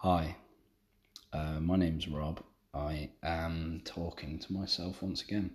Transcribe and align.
Hi, 0.00 0.36
uh, 1.32 1.58
my 1.58 1.76
name's 1.76 2.06
Rob. 2.06 2.42
I 2.74 3.08
am 3.22 3.80
talking 3.86 4.38
to 4.40 4.52
myself 4.52 5.00
once 5.00 5.22
again. 5.22 5.50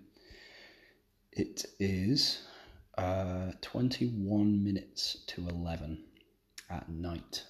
It 1.32 1.64
is 1.80 2.42
uh, 2.98 3.52
21 3.62 4.64
minutes 4.64 5.18
to 5.28 5.48
11 5.48 6.04
at 6.72 6.90
night 6.90 7.44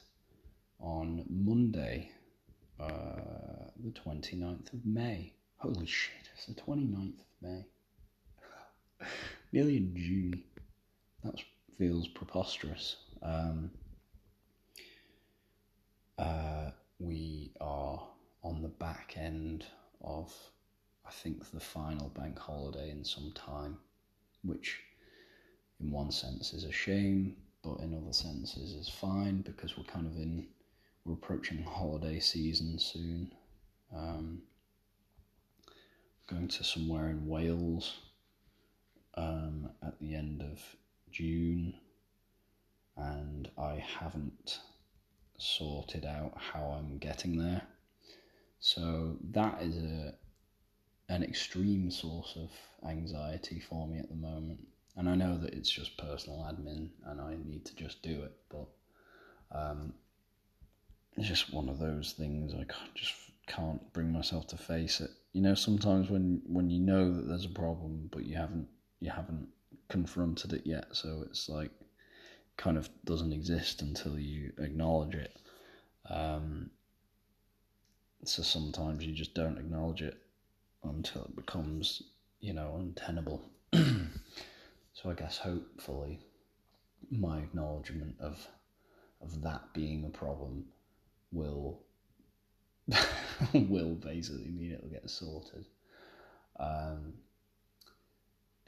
on 0.81 1.23
Monday, 1.29 2.11
uh, 2.77 3.71
the 3.81 3.91
29th 3.91 4.73
of 4.73 4.85
May. 4.85 5.33
Holy 5.59 5.85
shit, 5.85 6.29
it's 6.35 6.47
the 6.47 6.55
29th 6.55 7.19
of 7.21 7.25
May. 7.41 7.65
Nearly 9.53 9.77
in 9.77 9.95
June. 9.95 10.43
That 11.23 11.35
feels 11.77 12.09
preposterous. 12.09 12.97
Um, 13.23 13.71
uh, 16.17 16.71
we 17.01 17.51
are 17.59 18.01
on 18.43 18.61
the 18.61 18.67
back 18.67 19.15
end 19.17 19.65
of, 20.03 20.33
I 21.05 21.11
think, 21.11 21.49
the 21.51 21.59
final 21.59 22.09
bank 22.09 22.37
holiday 22.37 22.91
in 22.91 23.03
some 23.03 23.31
time, 23.33 23.77
which 24.43 24.79
in 25.79 25.91
one 25.91 26.11
sense 26.11 26.53
is 26.53 26.63
a 26.63 26.71
shame, 26.71 27.35
but 27.63 27.79
in 27.79 27.95
other 27.95 28.13
senses 28.13 28.73
is 28.73 28.89
fine 28.89 29.41
because 29.41 29.77
we're 29.77 29.83
kind 29.83 30.05
of 30.05 30.15
in, 30.15 30.47
we're 31.05 31.13
approaching 31.13 31.63
holiday 31.63 32.19
season 32.19 32.77
soon. 32.77 33.33
Um, 33.95 34.43
going 36.27 36.47
to 36.47 36.63
somewhere 36.63 37.09
in 37.09 37.27
Wales 37.27 37.97
um, 39.15 39.69
at 39.85 39.99
the 39.99 40.15
end 40.15 40.41
of 40.41 40.59
June, 41.11 41.73
and 42.95 43.49
I 43.57 43.83
haven't 43.99 44.59
sorted 45.41 46.05
out 46.05 46.33
how 46.35 46.77
I'm 46.77 46.97
getting 46.97 47.37
there. 47.37 47.61
So 48.59 49.17
that 49.31 49.61
is 49.61 49.77
a 49.77 50.13
an 51.09 51.23
extreme 51.23 51.91
source 51.91 52.37
of 52.37 52.49
anxiety 52.87 53.59
for 53.59 53.85
me 53.87 53.99
at 53.99 54.07
the 54.07 54.15
moment. 54.15 54.59
And 54.95 55.09
I 55.09 55.15
know 55.15 55.37
that 55.37 55.53
it's 55.53 55.69
just 55.69 55.97
personal 55.97 56.39
admin 56.39 56.89
and 57.05 57.19
I 57.19 57.35
need 57.43 57.65
to 57.65 57.75
just 57.75 58.01
do 58.01 58.23
it, 58.23 58.31
but 58.49 58.67
um, 59.51 59.93
it's 61.17 61.27
just 61.27 61.53
one 61.53 61.69
of 61.69 61.79
those 61.79 62.13
things 62.13 62.53
I 62.53 62.63
can't, 62.63 62.95
just 62.95 63.13
can't 63.47 63.93
bring 63.93 64.11
myself 64.11 64.47
to 64.47 64.57
face 64.57 65.01
it. 65.01 65.11
You 65.33 65.41
know, 65.41 65.55
sometimes 65.55 66.09
when 66.09 66.41
when 66.45 66.69
you 66.69 66.79
know 66.79 67.13
that 67.13 67.27
there's 67.27 67.45
a 67.45 67.49
problem, 67.49 68.09
but 68.11 68.25
you 68.25 68.35
haven't 68.37 68.67
you 68.99 69.11
haven't 69.11 69.47
confronted 69.89 70.53
it 70.53 70.65
yet, 70.65 70.85
so 70.91 71.23
it's 71.25 71.49
like 71.49 71.71
kind 72.57 72.77
of 72.77 72.89
doesn't 73.05 73.33
exist 73.33 73.81
until 73.81 74.19
you 74.19 74.53
acknowledge 74.57 75.15
it. 75.15 75.35
Um, 76.09 76.69
so 78.23 78.43
sometimes 78.43 79.03
you 79.03 79.13
just 79.13 79.33
don't 79.33 79.57
acknowledge 79.57 80.01
it 80.01 80.17
until 80.83 81.23
it 81.23 81.35
becomes, 81.35 82.03
you 82.39 82.53
know, 82.53 82.77
untenable. 82.79 83.41
so 83.73 85.09
I 85.09 85.13
guess 85.13 85.37
hopefully 85.37 86.19
my 87.09 87.39
acknowledgement 87.39 88.15
of 88.19 88.47
of 89.21 89.41
that 89.43 89.61
being 89.73 90.05
a 90.05 90.09
problem 90.09 90.65
will 91.31 91.79
will 93.53 93.95
basically 93.95 94.49
mean 94.49 94.73
it'll 94.73 94.89
get 94.89 95.09
sorted. 95.09 95.65
Um, 96.59 97.13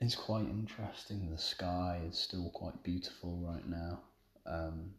it's 0.03 0.15
quite 0.15 0.45
interesting. 0.45 1.29
The 1.31 1.37
sky 1.37 2.01
is 2.09 2.17
still 2.17 2.49
quite 2.53 2.83
beautiful 2.83 3.37
right 3.41 3.67
now. 3.67 3.99
Um, 4.45 4.91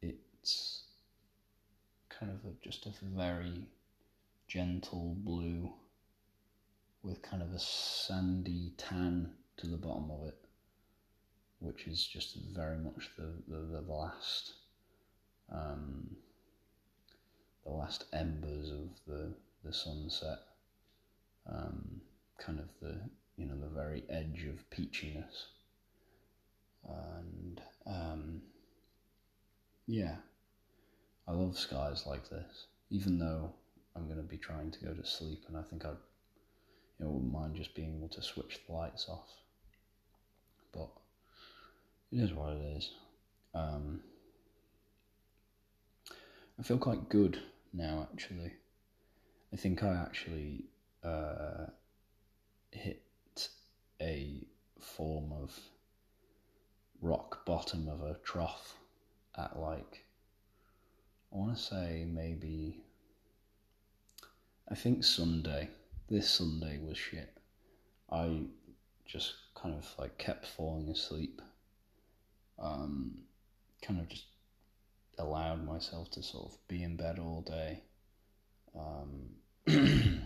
it's 0.00 0.84
kind 2.08 2.32
of 2.32 2.50
a, 2.50 2.54
just 2.64 2.86
a 2.86 2.92
very 3.02 3.66
gentle 4.46 5.14
blue 5.18 5.70
with 7.02 7.20
kind 7.20 7.42
of 7.42 7.52
a 7.52 7.58
sandy 7.58 8.72
tan 8.78 9.32
to 9.58 9.66
the 9.66 9.76
bottom 9.76 10.10
of 10.10 10.28
it, 10.28 10.38
which 11.58 11.86
is 11.86 12.06
just 12.06 12.38
very 12.54 12.78
much 12.78 13.10
the, 13.18 13.34
the, 13.48 13.58
the 13.58 13.92
last 13.92 14.52
um, 15.52 16.16
the 17.64 17.70
last 17.70 18.04
embers 18.14 18.70
of 18.70 18.88
the, 19.06 19.34
the 19.62 19.72
sunset. 19.72 20.38
Um, 21.50 22.00
kind 22.38 22.60
of 22.60 22.68
the 22.80 23.00
you 23.38 23.46
know 23.46 23.56
the 23.58 23.68
very 23.68 24.04
edge 24.10 24.46
of 24.46 24.68
peachiness. 24.70 25.46
And 26.86 27.60
um, 27.86 28.42
yeah 29.86 30.16
i 31.26 31.32
love 31.32 31.58
skies 31.58 32.04
like 32.06 32.28
this 32.28 32.66
even 32.90 33.18
though 33.18 33.50
i'm 33.96 34.04
going 34.04 34.18
to 34.18 34.22
be 34.22 34.36
trying 34.36 34.70
to 34.70 34.84
go 34.84 34.92
to 34.92 35.04
sleep 35.04 35.44
and 35.48 35.56
i 35.56 35.62
think 35.62 35.84
i 35.84 35.88
you 36.98 37.04
know 37.04 37.10
wouldn't 37.10 37.32
mind 37.32 37.56
just 37.56 37.74
being 37.74 37.96
able 37.96 38.08
to 38.08 38.22
switch 38.22 38.60
the 38.66 38.72
lights 38.72 39.08
off. 39.08 39.28
But 40.72 40.88
it 42.12 42.20
is 42.20 42.32
what 42.32 42.52
it 42.54 42.76
is. 42.76 42.90
Um, 43.54 44.00
i 46.58 46.62
feel 46.62 46.78
quite 46.78 47.08
good 47.08 47.38
now 47.72 48.08
actually. 48.12 48.52
I 49.52 49.56
think 49.56 49.82
i 49.82 49.94
actually 49.94 50.64
uh, 51.04 51.66
hit 52.70 53.02
a 54.00 54.44
form 54.80 55.32
of 55.32 55.58
rock 57.00 57.44
bottom 57.44 57.88
of 57.88 58.00
a 58.02 58.16
trough 58.24 58.74
at 59.36 59.58
like 59.58 60.04
I 61.32 61.36
want 61.36 61.56
to 61.56 61.62
say 61.62 62.06
maybe 62.08 62.80
I 64.70 64.74
think 64.74 65.04
Sunday. 65.04 65.70
This 66.08 66.28
Sunday 66.28 66.78
was 66.78 66.96
shit. 66.98 67.36
I 68.10 68.42
just 69.06 69.34
kind 69.54 69.74
of 69.74 69.86
like 69.98 70.18
kept 70.18 70.46
falling 70.46 70.88
asleep. 70.88 71.40
Um, 72.58 73.18
kind 73.82 74.00
of 74.00 74.08
just 74.08 74.26
allowed 75.18 75.64
myself 75.66 76.10
to 76.12 76.22
sort 76.22 76.52
of 76.52 76.68
be 76.68 76.82
in 76.82 76.96
bed 76.96 77.18
all 77.18 77.42
day. 77.42 77.82
Um, 78.78 79.36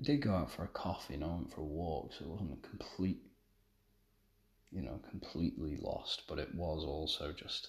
I 0.00 0.02
did 0.02 0.22
go 0.22 0.34
out 0.34 0.50
for 0.50 0.64
a 0.64 0.68
coffee 0.68 1.14
and 1.14 1.24
I 1.24 1.26
went 1.26 1.52
for 1.52 1.60
a 1.60 1.64
walk, 1.64 2.12
so 2.14 2.24
it 2.24 2.30
wasn't 2.30 2.62
complete, 2.62 3.20
you 4.72 4.80
know, 4.80 4.98
completely 5.10 5.76
lost, 5.78 6.22
but 6.26 6.38
it 6.38 6.54
was 6.54 6.84
also 6.84 7.32
just, 7.32 7.68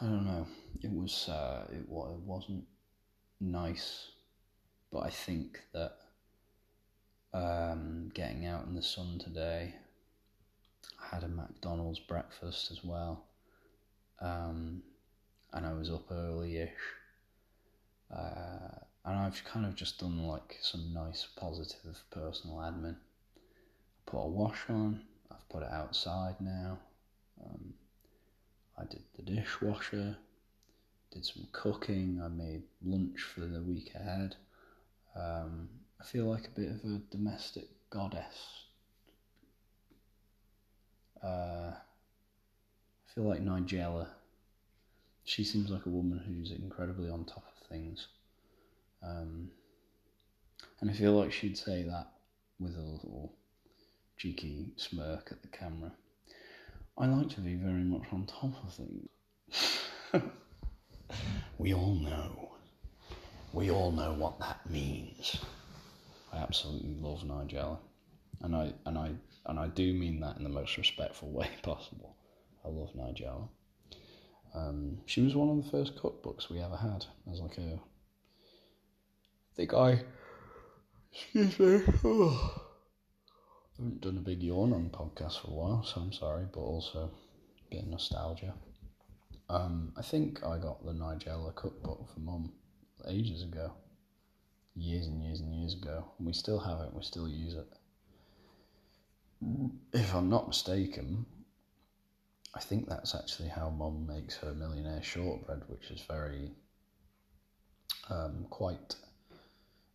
I 0.00 0.04
don't 0.04 0.26
know, 0.26 0.46
it 0.82 0.92
was, 0.92 1.28
uh, 1.28 1.66
it, 1.72 1.80
it 1.80 1.86
wasn't 1.88 2.64
nice, 3.40 4.10
but 4.92 5.00
I 5.00 5.10
think 5.10 5.58
that 5.72 5.96
um, 7.34 8.12
getting 8.14 8.46
out 8.46 8.66
in 8.66 8.74
the 8.76 8.82
sun 8.82 9.18
today, 9.18 9.74
I 11.02 11.14
had 11.16 11.24
a 11.24 11.28
McDonald's 11.28 11.98
breakfast 11.98 12.70
as 12.70 12.84
well, 12.84 13.24
um, 14.20 14.82
and 15.52 15.66
I 15.66 15.72
was 15.72 15.90
up 15.90 16.08
early-ish. 16.12 16.70
Uh, 18.14 18.78
and 19.04 19.16
I've 19.16 19.42
kind 19.44 19.66
of 19.66 19.74
just 19.74 19.98
done 19.98 20.18
like 20.26 20.58
some 20.60 20.92
nice 20.92 21.26
positive 21.36 22.02
personal 22.10 22.56
admin. 22.56 22.96
I 22.96 24.10
put 24.10 24.18
a 24.18 24.28
wash 24.28 24.68
on, 24.68 25.02
I've 25.30 25.48
put 25.48 25.62
it 25.62 25.70
outside 25.70 26.36
now. 26.40 26.78
Um, 27.44 27.74
I 28.78 28.84
did 28.84 29.02
the 29.16 29.22
dishwasher, 29.22 30.16
did 31.12 31.24
some 31.24 31.48
cooking, 31.52 32.20
I 32.22 32.28
made 32.28 32.62
lunch 32.84 33.20
for 33.20 33.40
the 33.40 33.62
week 33.62 33.92
ahead. 33.94 34.36
Um, 35.16 35.68
I 36.00 36.04
feel 36.04 36.26
like 36.26 36.46
a 36.46 36.60
bit 36.60 36.70
of 36.70 36.84
a 36.84 37.00
domestic 37.10 37.68
goddess. 37.90 38.64
Uh, 41.22 41.72
I 41.72 43.14
feel 43.14 43.24
like 43.24 43.44
Nigella. 43.44 44.06
She 45.24 45.44
seems 45.44 45.70
like 45.70 45.86
a 45.86 45.90
woman 45.90 46.18
who's 46.18 46.52
incredibly 46.52 47.10
on 47.10 47.24
top 47.24 47.44
of 47.44 47.68
things. 47.68 48.06
Um, 49.02 49.50
and 50.80 50.90
I 50.90 50.92
feel 50.92 51.12
like 51.12 51.32
she'd 51.32 51.58
say 51.58 51.82
that 51.82 52.08
with 52.58 52.76
a 52.76 52.80
little 52.80 53.34
cheeky 54.16 54.72
smirk 54.76 55.28
at 55.30 55.42
the 55.42 55.48
camera. 55.48 55.92
I 56.98 57.06
like 57.06 57.30
to 57.30 57.40
be 57.40 57.54
very 57.54 57.82
much 57.82 58.02
on 58.12 58.26
top 58.26 58.52
of 58.62 58.74
things. 58.74 59.08
we 61.58 61.72
all 61.72 61.94
know. 61.94 62.52
We 63.52 63.70
all 63.70 63.90
know 63.90 64.12
what 64.12 64.38
that 64.40 64.68
means. 64.68 65.38
I 66.32 66.38
absolutely 66.38 66.94
love 67.00 67.22
Nigella. 67.22 67.78
And 68.42 68.54
I 68.54 68.72
and 68.86 68.98
I 68.98 69.12
and 69.46 69.58
I 69.58 69.68
do 69.68 69.92
mean 69.94 70.20
that 70.20 70.36
in 70.36 70.44
the 70.44 70.50
most 70.50 70.76
respectful 70.76 71.30
way 71.30 71.48
possible. 71.62 72.16
I 72.64 72.68
love 72.68 72.90
Nigella. 72.94 73.48
Um, 74.54 74.98
she 75.06 75.22
was 75.22 75.34
one 75.34 75.48
of 75.48 75.64
the 75.64 75.70
first 75.70 75.96
cookbooks 75.96 76.50
we 76.50 76.60
ever 76.60 76.76
had 76.76 77.06
as 77.30 77.40
like 77.40 77.56
a 77.58 77.78
think 79.54 79.74
I. 79.74 80.02
Excuse 81.12 81.58
me. 81.58 81.94
Oh. 82.04 82.54
I 83.78 83.82
haven't 83.82 84.00
done 84.02 84.18
a 84.18 84.20
big 84.20 84.42
yawn 84.42 84.72
on 84.74 84.90
podcast 84.90 85.40
for 85.40 85.48
a 85.48 85.54
while, 85.54 85.82
so 85.82 86.00
I'm 86.02 86.12
sorry, 86.12 86.44
but 86.52 86.60
also 86.60 87.10
a 87.70 87.74
bit 87.74 87.82
of 87.82 87.88
nostalgia. 87.88 88.52
Um, 89.48 89.92
I 89.96 90.02
think 90.02 90.44
I 90.44 90.58
got 90.58 90.84
the 90.84 90.92
Nigella 90.92 91.54
cookbook 91.54 92.08
for 92.12 92.20
mum 92.20 92.52
ages 93.08 93.42
ago, 93.42 93.72
years 94.76 95.06
and 95.06 95.22
years 95.22 95.40
and 95.40 95.54
years 95.54 95.74
ago, 95.74 96.04
and 96.18 96.26
we 96.26 96.32
still 96.32 96.60
have 96.60 96.80
it. 96.80 96.94
We 96.94 97.02
still 97.02 97.28
use 97.28 97.54
it. 97.54 97.66
If 99.92 100.14
I'm 100.14 100.28
not 100.28 100.46
mistaken, 100.46 101.24
I 102.54 102.60
think 102.60 102.88
that's 102.88 103.14
actually 103.14 103.48
how 103.48 103.70
mum 103.70 104.06
makes 104.06 104.36
her 104.36 104.52
millionaire 104.52 105.02
shortbread, 105.02 105.62
which 105.68 105.90
is 105.90 106.02
very, 106.02 106.52
um, 108.08 108.46
quite, 108.50 108.94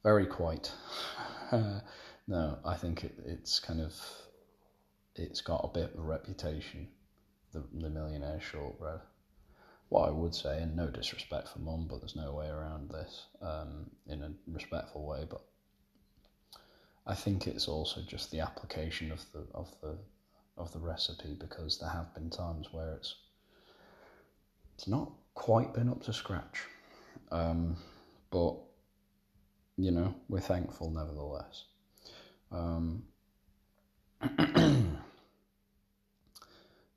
very 0.05 0.25
quite. 0.25 0.71
no, 1.51 2.59
I 2.63 2.75
think 2.75 3.03
it, 3.03 3.15
it's 3.25 3.59
kind 3.59 3.81
of, 3.81 3.93
it's 5.15 5.41
got 5.41 5.65
a 5.65 5.73
bit 5.73 5.93
of 5.93 5.99
a 5.99 6.03
reputation, 6.03 6.87
the 7.51 7.63
the 7.73 7.89
millionaire 7.89 8.39
shortbread 8.39 9.01
what 9.89 10.07
I 10.07 10.11
would 10.11 10.33
say, 10.33 10.61
and 10.61 10.75
no 10.75 10.87
disrespect 10.87 11.47
for 11.49 11.59
mum, 11.59 11.87
but 11.89 11.99
there's 11.99 12.15
no 12.15 12.33
way 12.33 12.47
around 12.47 12.89
this 12.89 13.25
um, 13.41 13.89
in 14.07 14.23
a 14.23 14.31
respectful 14.47 15.05
way. 15.05 15.25
But 15.29 15.41
I 17.05 17.13
think 17.13 17.47
it's 17.47 17.67
also 17.67 18.01
just 18.01 18.31
the 18.31 18.39
application 18.39 19.11
of 19.11 19.23
the 19.31 19.45
of 19.53 19.73
the 19.81 19.97
of 20.57 20.71
the 20.73 20.79
recipe 20.79 21.35
because 21.39 21.79
there 21.79 21.89
have 21.89 22.13
been 22.15 22.29
times 22.29 22.67
where 22.71 22.93
it's 22.93 23.15
it's 24.75 24.87
not 24.87 25.11
quite 25.35 25.73
been 25.73 25.89
up 25.89 26.01
to 26.03 26.13
scratch, 26.13 26.63
um, 27.31 27.77
but 28.31 28.55
you 29.77 29.91
know 29.91 30.15
we're 30.29 30.39
thankful 30.39 30.89
nevertheless. 30.91 31.65
Um, 32.51 33.03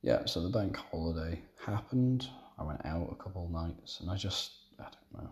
yeah, 0.03 0.25
so 0.27 0.41
the 0.41 0.49
bank 0.49 0.77
holiday 0.77 1.41
happened. 1.65 2.29
I 2.59 2.65
went 2.65 2.85
out 2.85 3.09
a 3.11 3.23
couple 3.23 3.49
nights 3.49 4.01
and 4.01 4.11
I 4.11 4.17
just, 4.17 4.53
I 4.79 4.85
don't 4.85 5.23
know, 5.23 5.31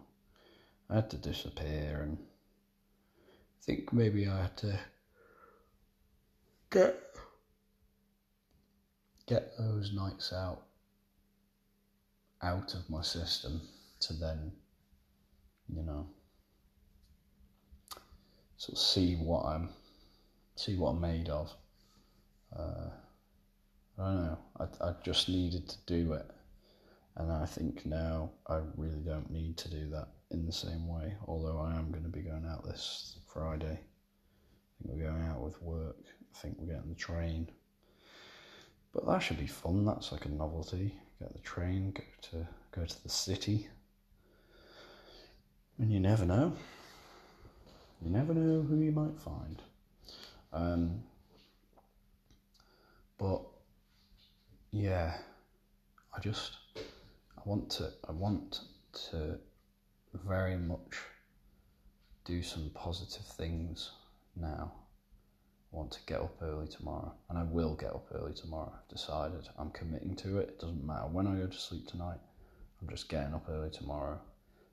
I 0.90 0.96
had 0.96 1.10
to 1.10 1.16
disappear 1.16 2.02
and 2.02 2.18
I 2.20 3.64
think 3.64 3.92
maybe 3.92 4.28
I 4.28 4.42
had 4.42 4.56
to 4.58 4.78
get 6.70 7.02
get 9.26 9.58
those 9.58 9.92
nights 9.92 10.32
out 10.32 10.62
out 12.42 12.74
of 12.74 12.88
my 12.88 13.02
system 13.02 13.60
to 13.98 14.12
then, 14.12 14.52
you 15.68 15.82
know, 15.82 16.06
sort 18.56 18.78
of 18.78 18.82
see 18.82 19.14
what 19.16 19.44
I'm 19.44 19.68
see 20.56 20.76
what 20.76 20.90
I'm 20.90 21.00
made 21.00 21.28
of. 21.28 21.52
Uh, 22.56 22.90
I 23.98 24.04
don't 24.04 24.24
know. 24.24 24.38
I 24.58 24.88
I 24.88 24.94
just 25.04 25.28
needed 25.28 25.68
to 25.68 25.76
do 25.86 26.12
it 26.14 26.30
and 27.16 27.32
I 27.32 27.46
think 27.46 27.86
now 27.86 28.30
I 28.46 28.60
really 28.76 29.00
don't 29.00 29.30
need 29.30 29.56
to 29.58 29.70
do 29.70 29.88
that 29.90 30.08
in 30.30 30.44
the 30.44 30.52
same 30.52 30.86
way, 30.86 31.14
although 31.26 31.58
I 31.58 31.74
am 31.74 31.90
going 31.90 32.04
to 32.04 32.10
be 32.10 32.20
going 32.20 32.46
out 32.46 32.64
this 32.64 33.16
Friday. 33.26 33.78
I 33.78 34.82
think 34.82 34.94
we're 34.94 35.10
going 35.10 35.22
out 35.22 35.40
with 35.40 35.60
work. 35.62 35.96
I 36.34 36.38
think 36.38 36.56
we're 36.58 36.74
getting 36.74 36.90
the 36.90 36.94
train. 36.94 37.48
But 38.92 39.06
that 39.06 39.20
should 39.20 39.38
be 39.38 39.46
fun. 39.46 39.86
That's 39.86 40.12
like 40.12 40.26
a 40.26 40.28
novelty. 40.28 40.94
Get 41.18 41.32
the 41.32 41.40
train, 41.40 41.92
go 41.92 42.02
to 42.30 42.46
go 42.72 42.84
to 42.84 43.02
the 43.02 43.08
city. 43.08 43.68
And 45.78 45.90
you 45.90 46.00
never 46.00 46.26
know. 46.26 46.52
You 48.02 48.10
never 48.10 48.34
know 48.34 48.62
who 48.62 48.76
you 48.76 48.92
might 48.92 49.18
find. 49.18 49.62
Um, 50.52 51.02
but 53.18 53.42
yeah, 54.70 55.16
I 56.14 56.20
just 56.20 56.58
I 56.76 57.42
want 57.44 57.70
to 57.72 57.90
I 58.08 58.12
want 58.12 58.60
to 59.10 59.38
very 60.14 60.56
much 60.56 60.98
do 62.24 62.42
some 62.42 62.70
positive 62.74 63.26
things 63.26 63.90
now. 64.34 64.72
I 65.72 65.76
want 65.76 65.92
to 65.92 66.00
get 66.06 66.20
up 66.20 66.36
early 66.42 66.68
tomorrow, 66.68 67.12
and 67.28 67.38
I 67.38 67.42
will 67.42 67.74
get 67.74 67.90
up 67.90 68.06
early 68.14 68.34
tomorrow. 68.34 68.72
I've 68.74 68.88
decided 68.88 69.48
I'm 69.58 69.70
committing 69.70 70.16
to 70.16 70.38
it. 70.38 70.48
It 70.50 70.60
doesn't 70.60 70.86
matter 70.86 71.06
when 71.08 71.26
I 71.26 71.36
go 71.36 71.46
to 71.46 71.58
sleep 71.58 71.86
tonight. 71.86 72.18
I'm 72.80 72.88
just 72.88 73.08
getting 73.08 73.34
up 73.34 73.46
early 73.48 73.70
tomorrow. 73.70 74.20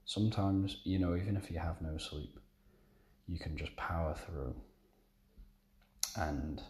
Sometimes, 0.06 0.78
you 0.84 1.00
know, 1.00 1.16
even 1.16 1.38
if 1.38 1.50
you 1.50 1.60
have 1.60 1.82
no 1.82 1.98
sleep, 1.98 2.40
you 3.28 3.40
can 3.40 3.58
just 3.58 3.76
power 3.76 4.16
through. 4.16 4.56
And 6.16 6.62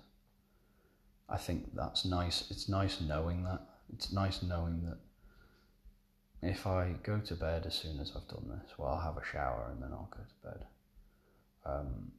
I 1.30 1.38
think 1.38 1.76
that's 1.76 2.06
nice. 2.06 2.50
It's 2.50 2.70
nice 2.70 3.02
knowing 3.02 3.44
that. 3.44 3.62
It's 3.94 4.12
nice 4.12 4.42
knowing 4.42 4.84
that 4.86 4.98
if 6.42 6.68
I 6.68 6.96
go 7.04 7.20
to 7.20 7.36
bed 7.36 7.66
as 7.66 7.74
soon 7.74 8.00
as 8.00 8.12
I've 8.16 8.28
done 8.28 8.50
this, 8.50 8.74
well, 8.78 8.90
I'll 8.90 9.02
have 9.02 9.18
a 9.18 9.26
shower 9.26 9.70
and 9.72 9.82
then 9.82 9.92
I'll 9.92 10.10
go 10.12 10.20
to 10.24 10.50
bed. 10.50 10.66
Um, 11.66 12.12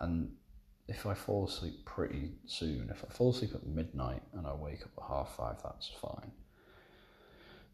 and 0.00 0.32
if 0.88 1.06
I 1.06 1.14
fall 1.14 1.46
asleep 1.46 1.84
pretty 1.84 2.32
soon, 2.46 2.88
if 2.90 3.04
I 3.04 3.12
fall 3.12 3.30
asleep 3.30 3.54
at 3.54 3.66
midnight 3.66 4.22
and 4.34 4.46
I 4.46 4.54
wake 4.54 4.82
up 4.82 4.90
at 4.98 5.08
half 5.08 5.36
five, 5.36 5.56
that's 5.62 5.90
fine. 6.00 6.32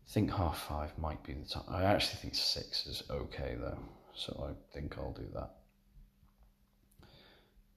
I 0.07 0.11
think 0.11 0.31
half 0.31 0.67
five 0.69 0.97
might 0.99 1.23
be 1.25 1.33
the 1.33 1.49
time. 1.49 1.65
I 1.69 1.85
actually 1.85 2.19
think 2.21 2.35
six 2.35 2.87
is 2.87 3.03
okay 3.11 3.57
though, 3.59 3.79
so 4.19 4.49
I 4.51 4.75
think 4.75 4.97
I'll 4.99 5.13
do 5.13 5.29
that. 5.35 5.51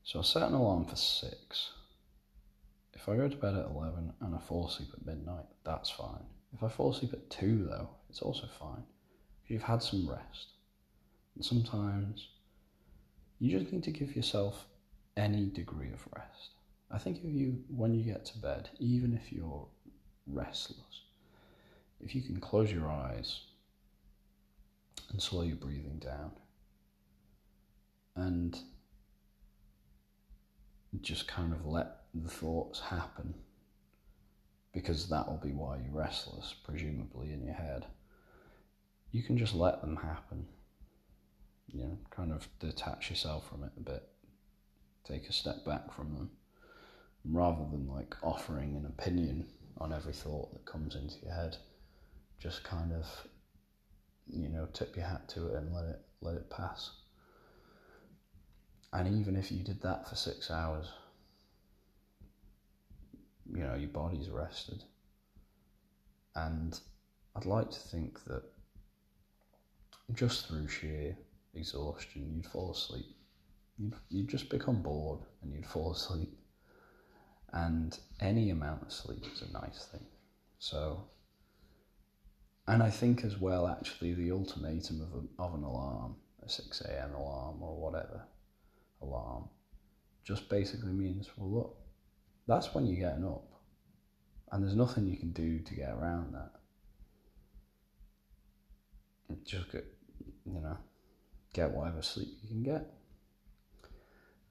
So 0.04 0.20
I'll 0.20 0.24
set 0.24 0.44
an 0.44 0.54
alarm 0.54 0.86
for 0.86 0.96
six. 0.96 1.72
If 2.94 3.08
I 3.08 3.16
go 3.16 3.28
to 3.28 3.36
bed 3.36 3.56
at 3.56 3.68
11 3.68 4.14
and 4.20 4.36
I 4.36 4.40
fall 4.40 4.68
asleep 4.68 4.90
at 4.94 5.06
midnight, 5.06 5.46
that's 5.64 5.90
fine. 5.90 6.26
If 6.54 6.64
I 6.64 6.70
fall 6.70 6.92
asleep 6.92 7.14
at 7.14 7.30
two, 7.30 7.66
though, 7.70 7.90
it's 8.10 8.22
also 8.22 8.48
fine. 8.60 8.84
You've 9.48 9.64
had 9.64 9.84
some 9.84 10.10
rest. 10.10 10.48
And 11.36 11.46
sometimes 11.46 12.28
you 13.40 13.58
just 13.58 13.72
need 13.72 13.84
to 13.84 13.92
give 13.92 14.16
yourself 14.16 14.66
any 15.16 15.46
degree 15.46 15.92
of 15.94 16.08
rest. 16.16 16.50
I 16.90 16.98
think 16.98 17.18
if 17.18 17.32
you, 17.32 17.64
when 17.70 17.94
you 17.94 18.04
get 18.04 18.26
to 18.26 18.38
bed, 18.40 18.70
even 18.80 19.14
if 19.14 19.32
you're 19.32 19.68
restless, 20.28 21.04
if 22.02 22.16
you 22.16 22.22
can 22.22 22.40
close 22.40 22.72
your 22.72 22.90
eyes 22.90 23.42
and 25.12 25.22
slow 25.22 25.42
your 25.42 25.56
breathing 25.56 26.00
down 26.00 26.32
and 28.16 28.60
just 31.02 31.28
kind 31.28 31.54
of 31.54 31.66
let 31.66 32.04
the 32.14 32.30
thoughts 32.30 32.80
happen 32.80 33.34
because 34.74 35.10
that 35.10 35.28
will 35.28 35.40
be 35.44 35.52
why 35.52 35.78
you're 35.78 35.94
restless, 35.94 36.56
presumably 36.64 37.34
in 37.34 37.44
your 37.44 37.54
head. 37.54 37.86
You 39.12 39.22
can 39.22 39.38
just 39.38 39.54
let 39.54 39.82
them 39.82 39.98
happen. 39.98 40.46
You 41.68 41.80
know, 41.80 41.98
kind 42.10 42.32
of 42.32 42.48
detach 42.60 43.10
yourself 43.10 43.48
from 43.50 43.64
it 43.64 43.72
a 43.78 43.82
bit, 43.82 44.04
take 45.06 45.28
a 45.28 45.34
step 45.34 45.66
back 45.66 45.94
from 45.94 46.14
them, 46.14 46.32
rather 47.26 47.66
than 47.72 47.88
like 47.88 48.16
offering 48.22 48.76
an 48.76 48.86
opinion 48.86 49.46
on 49.78 49.94
every 49.94 50.14
thought 50.14 50.54
that 50.54 50.66
comes 50.66 50.96
into 50.96 51.16
your 51.24 51.34
head. 51.34 51.58
Just 52.40 52.64
kind 52.64 52.92
of, 52.94 53.06
you 54.28 54.50
know, 54.50 54.68
tip 54.74 54.96
your 54.96 55.06
hat 55.06 55.28
to 55.30 55.48
it 55.48 55.56
and 55.56 55.74
let 55.74 55.86
it 55.86 56.00
let 56.22 56.36
it 56.36 56.50
pass. 56.50 56.92
And 58.94 59.20
even 59.20 59.36
if 59.36 59.52
you 59.52 59.64
did 59.64 59.82
that 59.82 60.08
for 60.08 60.16
six 60.16 60.52
hours, 60.52 60.88
you 63.54 63.64
know, 63.64 63.76
your 63.76 63.90
body's 63.90 64.30
rested. 64.30 64.84
And 66.36 66.80
I'd 67.36 67.46
like 67.46 67.72
to 67.72 67.80
think 67.80 68.24
that 68.26 68.44
just 70.14 70.48
through 70.48 70.68
sheer 70.68 71.18
exhaustion, 71.54 72.34
you'd 72.36 72.46
fall 72.46 72.72
asleep. 72.72 73.16
You'd, 73.78 73.94
you'd 74.10 74.28
just 74.28 74.50
become 74.50 74.82
bored 74.82 75.22
and 75.42 75.54
you'd 75.54 75.66
fall 75.66 75.92
asleep. 75.94 76.38
And 77.54 77.98
any 78.20 78.50
amount 78.50 78.84
of 78.84 78.94
sleep 78.94 79.26
is 79.34 79.42
a 79.42 79.52
nice 79.52 79.86
thing. 79.92 80.06
So, 80.60 81.06
and 82.72 82.82
I 82.82 82.90
think 82.90 83.26
as 83.26 83.38
well, 83.38 83.68
actually, 83.68 84.14
the 84.14 84.32
ultimatum 84.32 85.02
of, 85.02 85.14
a, 85.14 85.44
of 85.44 85.54
an 85.56 85.64
alarm, 85.64 86.16
a 86.42 86.48
6 86.48 86.82
a.m. 86.82 87.14
alarm 87.16 87.62
or 87.62 87.76
whatever 87.76 88.24
alarm, 89.02 89.50
just 90.24 90.48
basically 90.48 90.94
means, 90.94 91.30
well, 91.36 91.52
look, 91.52 91.78
that's 92.48 92.74
when 92.74 92.86
you're 92.86 93.10
getting 93.10 93.26
up. 93.26 93.44
And 94.54 94.64
there's 94.64 94.76
nothing 94.76 95.06
you 95.06 95.18
can 95.18 95.34
do 95.34 95.60
to 95.60 95.76
get 95.76 95.90
around 95.90 96.34
that. 96.34 96.52
Just 99.44 99.70
get, 99.70 99.86
you 100.46 100.62
know, 100.62 100.78
get 101.54 101.72
whatever 101.72 102.02
sleep 102.02 102.38
you 102.42 102.48
can 102.48 102.64
get. 102.64 102.86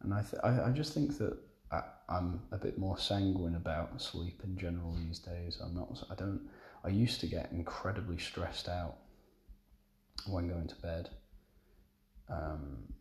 And 0.03 0.13
I, 0.13 0.21
th- 0.21 0.43
I, 0.45 0.69
I 0.69 0.71
just 0.73 0.93
think 0.93 1.17
that 1.17 1.39
I, 1.73 1.83
I'm 2.07 2.43
a 2.53 2.59
bit 2.59 2.77
more 2.77 2.99
sanguine 2.99 3.55
about 3.55 4.01
sleep 4.03 4.43
in 4.45 4.59
general 4.59 4.95
these 5.07 5.21
days. 5.21 5.59
I'm 5.63 5.75
not, 5.75 6.03
I 6.11 6.15
don't, 6.15 6.51
I 6.85 6.89
used 6.89 7.21
to 7.21 7.27
get 7.27 7.53
incredibly 7.53 8.19
stressed 8.19 8.69
out 8.69 8.97
when 10.27 10.49
going 10.49 10.69
to 10.69 10.77
bed. 10.77 11.11
Um, 12.29 12.93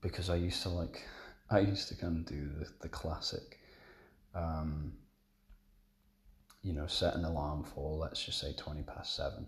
because 0.00 0.30
I 0.30 0.36
used 0.36 0.62
to 0.62 0.68
like, 0.68 1.02
I 1.50 1.60
used 1.60 1.88
to 1.88 1.94
kind 1.96 2.18
of 2.18 2.26
do 2.26 2.48
the, 2.58 2.68
the 2.80 2.88
classic 2.88 3.58
um, 4.34 4.92
you 6.62 6.72
know, 6.72 6.86
set 6.86 7.14
an 7.14 7.24
alarm 7.24 7.64
for, 7.64 7.96
let's 7.96 8.24
just 8.24 8.40
say 8.40 8.52
20 8.56 8.82
past 8.82 9.14
seven. 9.14 9.46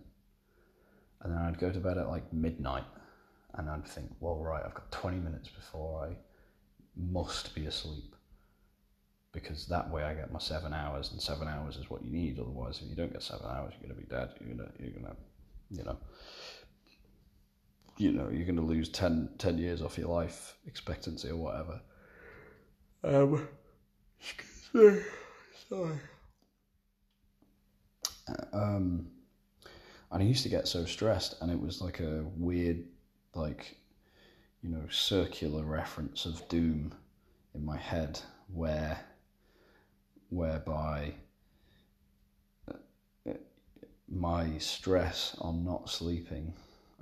And 1.20 1.32
then 1.32 1.42
I'd 1.42 1.58
go 1.58 1.70
to 1.70 1.80
bed 1.80 1.98
at 1.98 2.08
like 2.08 2.32
midnight 2.32 2.84
and 3.54 3.68
I'd 3.68 3.86
think, 3.86 4.10
well, 4.20 4.36
right, 4.36 4.62
I've 4.64 4.74
got 4.74 4.90
20 4.92 5.18
minutes 5.18 5.48
before 5.48 6.06
I 6.06 6.16
must 6.96 7.54
be 7.54 7.66
asleep. 7.66 8.14
Because 9.40 9.66
that 9.66 9.90
way 9.90 10.02
I 10.02 10.14
get 10.14 10.32
my 10.32 10.38
seven 10.38 10.72
hours, 10.72 11.12
and 11.12 11.20
seven 11.20 11.48
hours 11.48 11.76
is 11.76 11.90
what 11.90 12.04
you 12.04 12.10
need. 12.10 12.38
Otherwise, 12.38 12.80
if 12.82 12.88
you 12.88 12.96
don't 12.96 13.12
get 13.12 13.22
seven 13.22 13.46
hours, 13.46 13.74
you're 13.80 13.88
going 13.88 14.00
to 14.00 14.06
be 14.06 14.14
dead. 14.14 14.30
You're 14.40 14.54
going 14.54 14.68
to, 14.68 14.82
you're 14.82 14.92
to, 15.04 15.16
you 15.70 15.84
know, 15.84 15.98
you 17.98 18.12
know, 18.12 18.28
you're 18.30 18.44
to 18.56 18.62
lose 18.62 18.88
10, 18.88 19.30
10 19.38 19.58
years 19.58 19.82
off 19.82 19.98
your 19.98 20.08
life 20.08 20.56
expectancy 20.66 21.28
or 21.28 21.36
whatever. 21.36 21.80
Um, 23.02 23.48
excuse 24.20 24.96
me, 24.96 25.02
sorry. 25.68 25.98
Um, 28.52 29.08
and 30.10 30.22
I 30.22 30.26
used 30.26 30.44
to 30.44 30.48
get 30.48 30.68
so 30.68 30.84
stressed, 30.84 31.40
and 31.40 31.50
it 31.50 31.60
was 31.60 31.80
like 31.80 32.00
a 32.00 32.24
weird, 32.36 32.84
like, 33.34 33.76
you 34.62 34.70
know, 34.70 34.82
circular 34.90 35.64
reference 35.64 36.24
of 36.24 36.48
doom 36.48 36.94
in 37.54 37.64
my 37.64 37.76
head, 37.76 38.20
where, 38.52 38.98
whereby 40.30 41.14
uh, 42.68 43.32
my 44.08 44.58
stress 44.58 45.36
on 45.40 45.64
not 45.64 45.88
sleeping, 45.88 46.52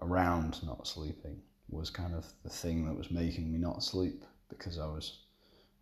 around 0.03 0.63
not 0.65 0.87
sleeping, 0.87 1.41
was 1.69 1.91
kind 1.91 2.15
of 2.15 2.27
the 2.43 2.51
thing 2.51 2.85
that 2.87 2.97
was 2.97 3.11
making 3.11 3.53
me 3.53 3.59
not 3.59 3.83
sleep 3.83 4.25
because 4.49 4.79
I 4.79 4.87
was, 4.87 5.19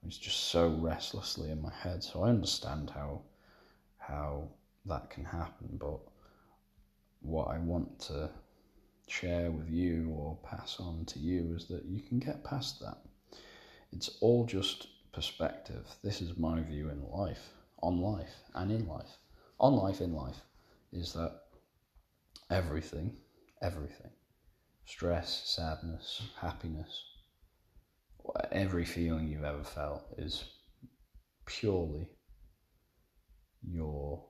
I 0.02 0.06
was 0.06 0.16
just 0.16 0.44
so 0.44 0.68
restlessly 0.68 1.50
in 1.50 1.60
my 1.60 1.72
head. 1.72 2.02
So 2.02 2.24
I 2.24 2.30
understand 2.30 2.90
how, 2.90 3.22
how 3.98 4.48
that 4.86 5.10
can 5.10 5.24
happen, 5.24 5.78
but 5.78 6.00
what 7.20 7.48
I 7.48 7.58
want 7.58 7.98
to 8.00 8.30
share 9.06 9.50
with 9.50 9.68
you 9.70 10.14
or 10.16 10.38
pass 10.42 10.78
on 10.80 11.04
to 11.06 11.18
you 11.18 11.54
is 11.54 11.66
that 11.66 11.84
you 11.84 12.00
can 12.00 12.18
get 12.18 12.44
past 12.44 12.80
that. 12.80 12.98
It's 13.92 14.16
all 14.20 14.44
just 14.46 14.88
perspective. 15.14 15.86
This 16.02 16.20
is 16.20 16.36
my 16.36 16.60
view 16.60 16.90
in 16.90 17.02
life, 17.10 17.50
on 17.82 18.00
life, 18.00 18.34
and 18.54 18.70
in 18.70 18.86
life. 18.86 19.18
On 19.60 19.74
life, 19.74 20.00
in 20.00 20.12
life, 20.12 20.40
is 20.92 21.12
that 21.12 21.40
everything, 22.50 23.16
everything, 23.62 24.10
stress, 24.84 25.42
sadness, 25.46 26.22
happiness, 26.40 27.04
every 28.50 28.84
feeling 28.84 29.28
you've 29.28 29.44
ever 29.44 29.64
felt 29.64 30.02
is 30.18 30.44
purely 31.46 32.08
your 33.62 34.24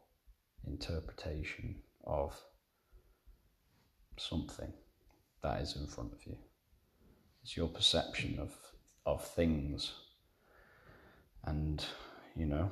interpretation 0.66 1.76
of 2.04 2.38
something 4.18 4.72
that 5.42 5.60
is 5.60 5.76
in 5.76 5.86
front 5.86 6.12
of 6.12 6.18
you. 6.26 6.36
It's 7.42 7.56
your 7.56 7.68
perception 7.68 8.38
of 8.38 8.52
of 9.06 9.22
things. 9.22 9.92
You 12.36 12.46
know, 12.46 12.70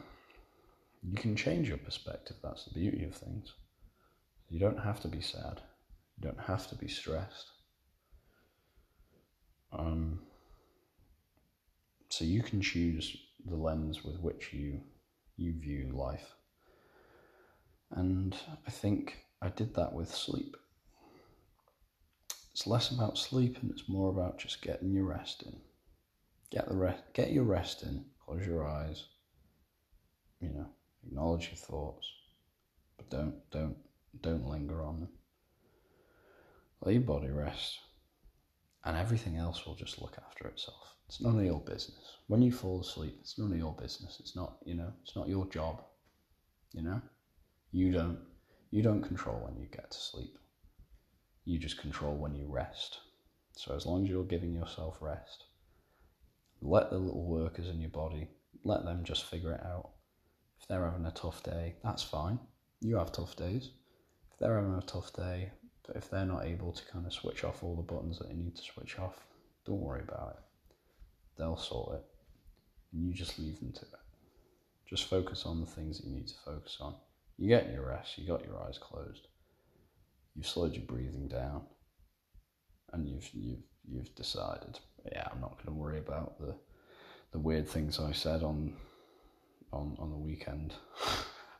you 1.02 1.16
can 1.16 1.37
change 1.37 1.69
your 1.69 1.78
perspective. 1.78 2.37
That's 2.42 2.64
the 2.64 2.75
beauty 2.75 3.04
of 3.04 3.14
things. 3.14 3.52
You 4.49 4.59
don't 4.59 4.81
have 4.81 5.00
to 5.00 5.09
be 5.09 5.21
sad. 5.21 5.61
You 6.16 6.28
don't 6.28 6.40
have 6.40 6.69
to 6.69 6.75
be 6.75 6.88
stressed. 6.88 7.50
Um, 9.73 10.21
so 12.09 12.25
you 12.25 12.42
can 12.42 12.61
choose 12.61 13.16
the 13.47 13.57
lens 13.57 14.04
with 14.04 14.21
which 14.21 14.52
you 14.52 14.81
you 15.37 15.54
view 15.59 15.90
life. 15.95 16.35
And 17.90 18.37
I 18.66 18.71
think 18.71 19.16
I 19.40 19.49
did 19.49 19.75
that 19.75 19.92
with 19.92 20.14
sleep. 20.14 20.57
It's 22.52 22.66
less 22.66 22.90
about 22.90 23.16
sleep 23.16 23.59
and 23.62 23.71
it's 23.71 23.88
more 23.88 24.11
about 24.11 24.38
just 24.38 24.61
getting 24.61 24.92
your 24.92 25.07
rest 25.07 25.42
in. 25.42 25.57
Get 26.50 26.69
the 26.69 26.76
rest, 26.76 27.02
get 27.14 27.33
your 27.33 27.45
rest 27.45 27.83
in. 27.83 28.04
Close 28.25 28.47
your 28.47 28.69
eyes. 28.69 29.04
You 30.43 30.49
know, 30.49 30.67
acknowledge 31.07 31.47
your 31.47 31.57
thoughts, 31.57 32.11
but 32.97 33.09
don't 33.11 33.35
don't 33.53 33.77
don't 34.23 34.49
linger 34.49 34.83
on 34.83 34.99
them. 34.99 35.09
Let 36.81 36.95
your 36.95 37.03
body 37.03 37.31
rest, 37.31 37.79
and 38.85 38.97
everything 38.97 39.37
else 39.37 39.65
will 39.65 39.77
just 39.77 40.03
look 40.03 40.19
after 40.27 40.49
itself. 40.49 40.97
It's 41.07 41.21
none 41.21 41.39
of 41.39 41.45
your 41.45 41.61
business. 41.61 42.17
When 42.27 42.43
you 42.43 42.51
fall 42.51 42.81
asleep, 42.81 43.19
it's 43.21 43.39
none 43.39 43.53
of 43.53 43.59
your 43.59 43.77
business. 43.81 44.19
It's 44.19 44.35
not 44.35 44.57
you 44.65 44.75
know, 44.75 44.93
it's 45.05 45.15
not 45.15 45.29
your 45.29 45.47
job. 45.47 45.85
You 46.73 46.83
know, 46.83 47.01
you 47.71 47.93
don't 47.93 48.19
you 48.73 48.83
don't 48.83 49.03
control 49.03 49.45
when 49.45 49.57
you 49.61 49.69
get 49.69 49.93
to 49.93 49.99
sleep. 49.99 50.37
You 51.45 51.61
just 51.61 51.79
control 51.79 52.17
when 52.17 52.35
you 52.35 52.47
rest. 52.49 52.99
So 53.57 53.77
as 53.77 53.87
long 53.87 54.03
as 54.03 54.11
you're 54.11 54.25
giving 54.25 54.55
yourself 54.55 54.97
rest, 55.01 55.45
let 56.61 56.91
the 56.91 56.99
little 56.99 57.27
workers 57.27 57.69
in 57.69 57.81
your 57.81 57.91
body, 57.91 58.29
let 58.65 58.85
them 58.85 59.05
just 59.05 59.25
figure 59.25 59.53
it 59.53 59.65
out. 59.65 59.91
If 60.62 60.69
they're 60.69 60.85
having 60.85 61.07
a 61.07 61.11
tough 61.11 61.42
day, 61.42 61.75
that's 61.83 62.02
fine. 62.02 62.38
You 62.81 62.97
have 62.97 63.12
tough 63.12 63.37
days. 63.37 63.71
If 64.33 64.38
they're 64.38 64.57
having 64.57 64.75
a 64.75 64.83
tough 64.83 65.12
day, 65.12 65.50
but 65.87 65.97
if 65.97 66.09
they're 66.09 66.25
not 66.25 66.47
able 66.47 66.73
to 66.73 66.85
kind 66.87 67.04
of 67.04 67.12
switch 67.12 67.45
off 67.45 67.62
all 67.62 67.75
the 67.75 67.83
buttons 67.83 68.19
that 68.19 68.28
they 68.28 68.35
need 68.35 68.57
to 68.57 68.62
switch 68.62 68.99
off, 68.99 69.26
don't 69.66 69.81
worry 69.81 70.02
about 70.02 70.37
it. 70.38 70.76
They'll 71.37 71.57
sort 71.57 71.97
it. 71.97 72.04
And 72.92 73.07
you 73.07 73.12
just 73.12 73.38
leave 73.38 73.59
them 73.59 73.73
to 73.73 73.83
it. 73.83 73.88
Just 74.88 75.09
focus 75.09 75.45
on 75.47 75.61
the 75.61 75.66
things 75.66 75.99
that 75.99 76.07
you 76.07 76.14
need 76.14 76.28
to 76.28 76.35
focus 76.45 76.78
on. 76.81 76.95
You 77.38 77.49
get 77.49 77.73
your 77.73 77.88
rest, 77.88 78.19
you 78.19 78.26
got 78.26 78.45
your 78.45 78.62
eyes 78.62 78.78
closed. 78.78 79.26
You've 80.35 80.47
slowed 80.47 80.75
your 80.75 80.85
breathing 80.85 81.28
down. 81.28 81.62
And 82.92 83.09
you've 83.09 83.28
you've 83.33 83.64
you've 83.88 84.14
decided 84.14 84.78
yeah, 85.11 85.26
I'm 85.33 85.40
not 85.40 85.57
going 85.57 85.75
to 85.75 85.81
worry 85.81 85.99
about 85.99 86.38
the 86.38 86.54
the 87.33 87.38
weird 87.38 87.69
things 87.69 87.99
I 87.99 88.12
said 88.12 88.42
on 88.42 88.75
on 89.73 89.97
on 89.99 90.11
the 90.11 90.17
weekend. 90.17 90.75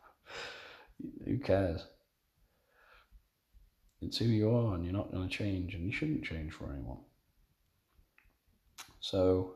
who 1.25 1.39
cares? 1.39 1.87
It's 4.01 4.19
who 4.19 4.25
you 4.25 4.51
are, 4.55 4.75
and 4.75 4.85
you're 4.85 4.93
not 4.93 5.13
going 5.13 5.29
to 5.29 5.35
change, 5.35 5.75
and 5.75 5.87
you 5.87 5.93
shouldn't 5.93 6.25
change 6.25 6.53
for 6.53 6.73
anyone. 6.73 6.99
So, 9.01 9.55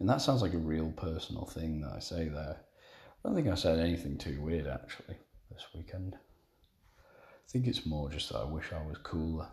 and 0.00 0.08
that 0.08 0.20
sounds 0.20 0.42
like 0.42 0.54
a 0.54 0.58
real 0.58 0.92
personal 0.96 1.44
thing 1.46 1.80
that 1.82 1.92
I 1.94 2.00
say 2.00 2.28
there. 2.28 2.56
I 2.58 3.28
don't 3.28 3.36
think 3.36 3.48
I 3.48 3.54
said 3.54 3.78
anything 3.78 4.18
too 4.18 4.40
weird 4.40 4.66
actually 4.66 5.16
this 5.50 5.64
weekend. 5.74 6.16
I 6.16 7.50
think 7.52 7.68
it's 7.68 7.86
more 7.86 8.10
just 8.10 8.30
that 8.30 8.38
I 8.38 8.44
wish 8.44 8.72
I 8.72 8.84
was 8.84 8.98
cooler. 8.98 9.48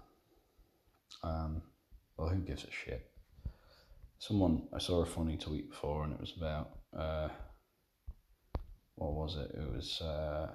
Um, 1.21 1.61
well, 2.17 2.29
who 2.29 2.39
gives 2.39 2.63
a 2.63 2.71
shit? 2.71 3.09
someone 4.19 4.67
I 4.73 4.79
saw 4.79 5.01
a 5.01 5.05
funny 5.05 5.38
tweet 5.38 5.69
before, 5.69 6.03
and 6.03 6.13
it 6.13 6.19
was 6.19 6.33
about 6.38 6.69
uh, 6.95 7.29
what 8.99 9.13
was 9.13 9.37
it? 9.37 9.51
It 9.55 9.73
was 9.73 10.01
uh, 10.01 10.49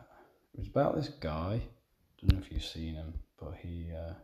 it 0.53 0.61
was 0.61 0.69
about 0.69 0.97
this 0.97 1.09
guy. 1.09 1.63
Don't 2.21 2.35
know 2.35 2.45
if 2.45 2.53
you've 2.53 2.65
seen 2.65 2.95
him, 2.95 3.15
but 3.41 3.55
he 3.61 3.91
uh, 3.93 4.15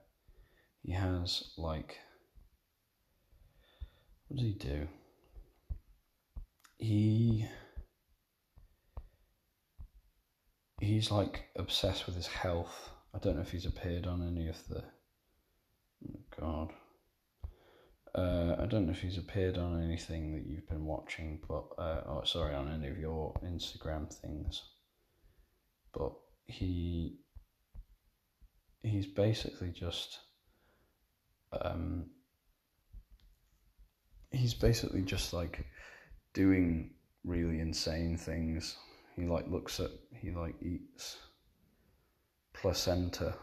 he 0.83 0.93
has 0.93 1.53
like 1.57 1.99
what 4.29 4.37
does 4.37 4.47
he 4.47 4.53
do? 4.53 4.87
He 6.77 7.47
he's 10.81 11.11
like 11.11 11.47
obsessed 11.57 12.07
with 12.07 12.15
his 12.15 12.27
health. 12.27 12.91
I 13.15 13.19
don't 13.19 13.37
know 13.37 13.43
if 13.43 13.51
he's 13.51 13.67
appeared 13.67 14.07
on 14.07 14.23
any 14.23 14.49
of 14.49 14.57
the. 14.69 14.85
Oh 16.09 16.21
God, 16.39 16.73
uh, 18.15 18.57
I 18.59 18.67
don't 18.67 18.87
know 18.87 18.93
if 18.93 19.03
he's 19.03 19.19
appeared 19.19 19.57
on 19.57 19.83
anything 19.83 20.35
that 20.35 20.47
you've 20.47 20.69
been 20.69 20.85
watching, 20.85 21.41
but 21.47 21.65
uh, 21.79 22.03
oh, 22.07 22.23
sorry, 22.25 22.55
on 22.55 22.73
any 22.73 22.89
of 22.89 22.99
your 22.99 23.35
Instagram 23.45 24.13
things. 24.13 24.63
But 25.93 26.13
he 26.47 27.19
he's 28.83 29.07
basically 29.07 29.71
just 29.71 30.19
um, 31.61 32.07
he's 34.31 34.55
basically 34.55 35.03
just 35.03 35.33
like 35.33 35.67
doing 36.35 36.95
really 37.25 37.61
insane 37.61 38.17
things. 38.17 38.77
He 39.15 39.27
like 39.27 39.47
looks 39.49 39.79
at 39.79 39.91
he 40.21 40.31
like 40.31 40.55
eats 40.63 41.17
placenta 42.53 43.35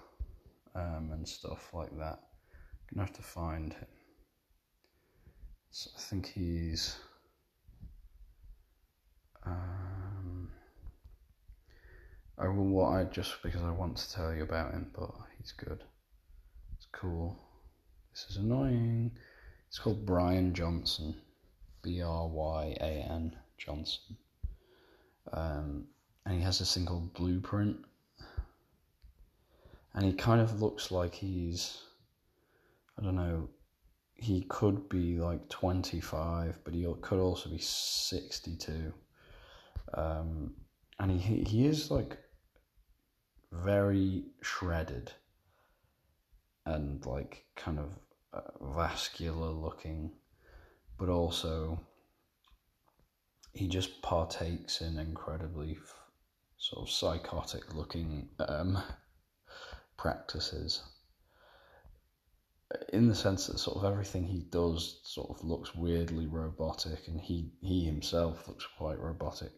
um, 0.75 1.11
and 1.13 1.27
stuff 1.27 1.73
like 1.73 1.97
that. 1.97 2.19
I'm 2.91 2.95
gonna 2.95 3.07
have 3.07 3.15
to 3.15 3.23
find 3.23 3.73
him. 3.73 3.87
So 5.71 5.91
I 5.95 5.99
think 5.99 6.31
he's. 6.33 6.97
Um, 9.45 10.49
I 12.37 12.47
will 12.47 12.65
what 12.65 12.89
I 12.89 13.03
just 13.05 13.41
because 13.41 13.61
I 13.63 13.71
want 13.71 13.97
to 13.97 14.13
tell 14.13 14.33
you 14.33 14.43
about 14.43 14.73
him, 14.73 14.91
but 14.97 15.11
he's 15.37 15.51
good. 15.51 15.83
It's 16.75 16.87
cool. 16.91 17.37
This 18.11 18.25
is 18.29 18.37
annoying. 18.37 19.11
It's 19.67 19.79
called 19.79 20.05
Bryan 20.05 20.53
Johnson, 20.53 21.15
B 21.81 22.01
R 22.01 22.27
Y 22.27 22.77
A 22.79 23.05
N 23.11 23.35
Johnson, 23.57 24.17
um, 25.33 25.85
and 26.25 26.35
he 26.35 26.41
has 26.41 26.59
this 26.59 26.73
thing 26.73 26.85
called 26.85 27.13
Blueprint, 27.13 27.77
and 29.93 30.05
he 30.05 30.13
kind 30.13 30.41
of 30.41 30.61
looks 30.61 30.91
like 30.91 31.13
he's, 31.13 31.77
I 32.99 33.03
don't 33.03 33.15
know, 33.15 33.49
he 34.17 34.41
could 34.49 34.89
be 34.89 35.19
like 35.19 35.47
25, 35.49 36.59
but 36.63 36.73
he 36.73 36.91
could 37.01 37.19
also 37.19 37.49
be 37.49 37.59
62. 37.59 38.93
Um, 39.93 40.55
and 40.99 41.11
he, 41.11 41.43
he 41.43 41.67
is 41.67 41.91
like 41.91 42.17
very 43.51 44.25
shredded 44.41 45.11
and 46.65 47.05
like 47.05 47.45
kind 47.55 47.79
of 47.79 47.97
uh, 48.33 48.73
vascular 48.73 49.49
looking, 49.49 50.11
but 50.97 51.09
also 51.09 51.79
he 53.53 53.67
just 53.67 54.01
partakes 54.01 54.81
in 54.81 54.97
incredibly 54.97 55.77
sort 56.57 56.87
of 56.87 56.91
psychotic 56.91 57.75
looking 57.75 58.29
um, 58.39 58.81
practices 59.95 60.81
in 62.91 63.07
the 63.07 63.15
sense 63.15 63.47
that 63.47 63.59
sort 63.59 63.77
of 63.77 63.85
everything 63.85 64.23
he 64.23 64.39
does 64.49 64.99
sort 65.03 65.29
of 65.29 65.43
looks 65.43 65.73
weirdly 65.75 66.27
robotic 66.27 67.07
and 67.07 67.19
he 67.21 67.49
he 67.61 67.85
himself 67.85 68.47
looks 68.47 68.65
quite 68.77 68.99
robotic. 68.99 69.53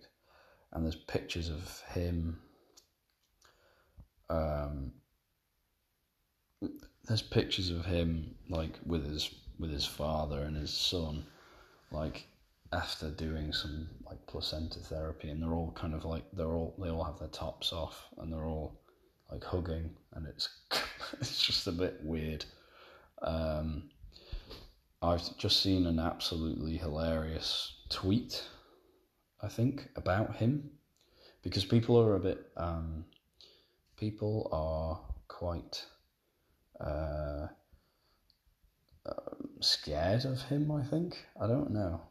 And 0.71 0.85
there's 0.85 0.95
pictures 0.95 1.49
of 1.49 1.81
him 1.93 2.39
um 4.29 4.91
there's 7.05 7.21
pictures 7.23 7.71
of 7.71 7.85
him 7.85 8.35
like 8.49 8.79
with 8.85 9.09
his 9.09 9.33
with 9.57 9.71
his 9.71 9.85
father 9.85 10.41
and 10.41 10.55
his 10.55 10.71
son 10.71 11.25
like 11.91 12.27
after 12.71 13.09
doing 13.09 13.51
some 13.51 13.89
like 14.05 14.23
placenta 14.27 14.79
therapy 14.79 15.29
and 15.29 15.41
they're 15.41 15.55
all 15.55 15.71
kind 15.71 15.95
of 15.95 16.05
like 16.05 16.23
they're 16.33 16.53
all 16.53 16.75
they 16.77 16.89
all 16.89 17.03
have 17.03 17.17
their 17.17 17.29
tops 17.29 17.73
off 17.73 18.07
and 18.19 18.31
they're 18.31 18.45
all 18.45 18.79
like 19.31 19.43
hugging 19.43 19.89
and 20.13 20.27
it's 20.27 20.49
it's 21.19 21.43
just 21.43 21.65
a 21.65 21.71
bit 21.71 21.99
weird 22.03 22.45
um, 23.21 23.89
I've 25.01 25.37
just 25.37 25.61
seen 25.63 25.85
an 25.85 25.99
absolutely 25.99 26.77
hilarious 26.77 27.75
tweet, 27.89 28.43
I 29.41 29.47
think, 29.47 29.89
about 29.95 30.35
him 30.35 30.71
because 31.41 31.63
people 31.63 31.99
are 31.99 32.15
a 32.15 32.19
bit, 32.19 32.51
um, 32.57 33.05
people 33.97 34.49
are 34.51 34.99
quite 35.27 35.85
uh, 36.81 37.47
uh, 39.05 39.35
scared 39.61 40.25
of 40.25 40.41
him, 40.43 40.71
I 40.71 40.83
think. 40.83 41.25
I 41.39 41.47
don't 41.47 41.71
know. 41.71 42.01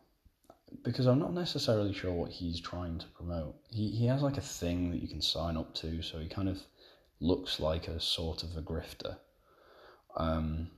Because 0.83 1.07
I'm 1.07 1.19
not 1.19 1.33
necessarily 1.33 1.93
sure 1.95 2.13
what 2.13 2.31
he's 2.31 2.61
trying 2.61 2.99
to 2.99 3.07
promote. 3.09 3.55
He, 3.71 3.91
he 3.91 4.07
has 4.07 4.23
like 4.23 4.37
a 4.37 4.43
thing 4.43 4.91
that 4.91 5.01
you 5.01 5.09
can 5.09 5.23
sign 5.23 5.57
up 5.57 5.75
to, 5.77 6.03
so 6.03 6.19
he 6.19 6.29
kind 6.29 6.49
of 6.49 6.61
looks 7.21 7.59
like 7.61 7.89
a 7.89 8.01
sort 8.01 8.43
of 8.43 8.57
a 8.57 8.63
grifter. 8.63 9.17
Um, 10.17 10.71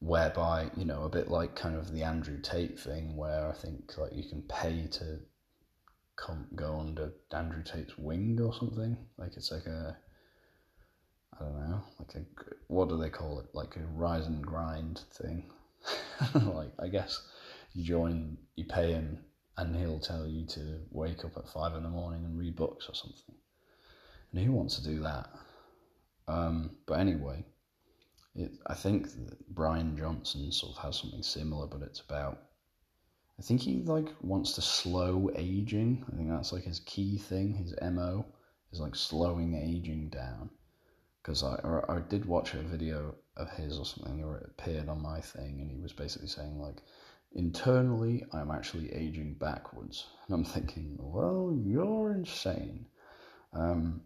whereby 0.00 0.70
you 0.76 0.84
know 0.84 1.04
a 1.04 1.08
bit 1.08 1.28
like 1.28 1.56
kind 1.56 1.76
of 1.76 1.92
the 1.92 2.02
Andrew 2.02 2.40
Tate 2.40 2.78
thing, 2.78 3.16
where 3.16 3.48
I 3.48 3.52
think 3.52 3.96
like 3.98 4.14
you 4.14 4.28
can 4.28 4.42
pay 4.42 4.86
to 4.92 5.20
come 6.16 6.46
go 6.54 6.78
under 6.78 7.12
Andrew 7.32 7.62
Tate's 7.62 7.96
wing 7.98 8.38
or 8.40 8.54
something. 8.54 8.96
Like 9.18 9.36
it's 9.36 9.52
like 9.52 9.66
a 9.66 9.96
I 11.38 11.44
don't 11.44 11.70
know, 11.70 11.82
like 11.98 12.14
a 12.14 12.24
what 12.68 12.88
do 12.88 12.96
they 12.96 13.10
call 13.10 13.40
it? 13.40 13.46
Like 13.54 13.76
a 13.76 13.80
rise 13.94 14.26
and 14.26 14.44
grind 14.44 15.00
thing. 15.12 15.44
like 16.34 16.72
I 16.78 16.88
guess 16.88 17.20
you 17.74 17.84
join, 17.84 18.38
you 18.56 18.64
pay 18.64 18.92
him, 18.92 19.18
and 19.56 19.76
he'll 19.76 20.00
tell 20.00 20.26
you 20.26 20.46
to 20.46 20.80
wake 20.90 21.24
up 21.24 21.36
at 21.36 21.48
five 21.48 21.74
in 21.74 21.82
the 21.82 21.88
morning 21.88 22.24
and 22.24 22.38
read 22.38 22.56
books 22.56 22.88
or 22.88 22.94
something. 22.94 23.34
And 24.32 24.44
who 24.44 24.52
wants 24.52 24.76
to 24.76 24.84
do 24.84 25.00
that? 25.00 25.28
Um, 26.28 26.76
but 26.86 26.98
anyway, 26.98 27.44
it, 28.36 28.52
I 28.66 28.74
think 28.74 29.08
Bryan 29.48 29.96
Johnson 29.96 30.52
sort 30.52 30.76
of 30.76 30.82
has 30.82 30.98
something 30.98 31.22
similar, 31.22 31.66
but 31.66 31.82
it's 31.82 32.00
about. 32.00 32.38
I 33.38 33.42
think 33.42 33.62
he 33.62 33.82
like 33.82 34.08
wants 34.20 34.52
to 34.52 34.62
slow 34.62 35.30
aging. 35.34 36.04
I 36.10 36.16
think 36.16 36.30
that's 36.30 36.52
like 36.52 36.64
his 36.64 36.80
key 36.80 37.18
thing. 37.18 37.54
His 37.54 37.74
mo 37.82 38.26
is 38.72 38.80
like 38.80 38.94
slowing 38.94 39.54
aging 39.54 40.10
down. 40.10 40.50
Because 41.22 41.42
I 41.42 41.58
I 41.88 42.00
did 42.00 42.26
watch 42.26 42.54
a 42.54 42.62
video 42.62 43.14
of 43.36 43.50
his 43.50 43.78
or 43.78 43.84
something, 43.84 44.22
or 44.22 44.36
it 44.38 44.50
appeared 44.50 44.88
on 44.88 45.02
my 45.02 45.20
thing, 45.20 45.60
and 45.60 45.70
he 45.70 45.80
was 45.80 45.92
basically 45.92 46.28
saying 46.28 46.60
like, 46.60 46.82
internally 47.32 48.24
I'm 48.32 48.50
actually 48.50 48.92
aging 48.92 49.34
backwards, 49.34 50.06
and 50.26 50.34
I'm 50.34 50.44
thinking, 50.44 50.96
well, 50.98 51.58
you're 51.64 52.12
insane. 52.12 52.86
Um, 53.52 54.02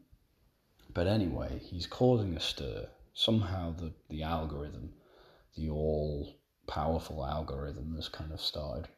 but 0.95 1.07
anyway, 1.07 1.61
he's 1.63 1.87
causing 1.87 2.37
a 2.37 2.41
stir 2.41 2.89
somehow 3.21 3.71
the, 3.77 3.93
the 4.09 4.23
algorithm, 4.23 4.89
the 5.55 5.69
all 5.69 6.39
powerful 6.67 7.27
algorithm, 7.27 7.95
has 7.95 8.09
kind 8.09 8.33
of 8.33 8.41
started 8.41 8.89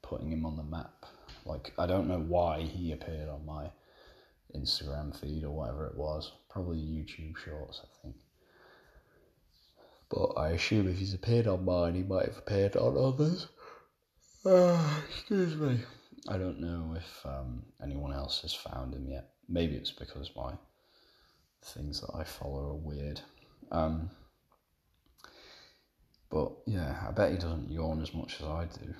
putting 0.00 0.32
him 0.32 0.46
on 0.46 0.56
the 0.56 0.62
map. 0.62 1.04
Like, 1.44 1.74
I 1.78 1.84
don't 1.86 2.08
know 2.08 2.20
why 2.20 2.62
he 2.62 2.92
appeared 2.92 3.28
on 3.28 3.44
my 3.44 3.70
Instagram 4.56 5.14
feed 5.14 5.44
or 5.44 5.50
whatever 5.50 5.86
it 5.88 5.96
was. 5.96 6.32
Probably 6.48 6.78
YouTube 6.78 7.36
Shorts, 7.36 7.82
I 7.84 8.02
think. 8.02 8.16
But 10.08 10.40
I 10.40 10.50
assume 10.50 10.88
if 10.88 10.98
he's 10.98 11.12
appeared 11.12 11.46
on 11.46 11.66
mine, 11.66 11.96
he 11.96 12.02
might 12.02 12.26
have 12.26 12.38
appeared 12.38 12.76
on 12.76 12.96
others. 12.96 13.48
Uh, 14.42 15.00
excuse 15.10 15.54
me. 15.54 15.80
I 16.28 16.38
don't 16.38 16.60
know 16.60 16.96
if 16.96 17.26
um, 17.26 17.62
anyone 17.82 18.14
else 18.14 18.40
has 18.40 18.54
found 18.54 18.94
him 18.94 19.06
yet. 19.06 19.32
Maybe 19.50 19.76
it's 19.76 19.92
because 19.92 20.30
my 20.34 20.54
things 21.62 22.00
that 22.00 22.14
I 22.14 22.24
follow 22.24 22.70
are 22.70 22.74
weird. 22.74 23.20
Um, 23.70 24.10
but 26.30 26.52
yeah, 26.66 27.04
I 27.08 27.12
bet 27.12 27.32
he 27.32 27.38
doesn't 27.38 27.70
yawn 27.70 28.02
as 28.02 28.14
much 28.14 28.40
as 28.40 28.46
I 28.46 28.66
do. 28.66 28.94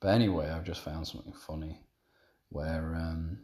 But 0.00 0.08
anyway, 0.08 0.50
I've 0.50 0.64
just 0.64 0.82
found 0.82 1.06
something 1.06 1.32
funny 1.32 1.78
where 2.50 2.94
um, 2.94 3.38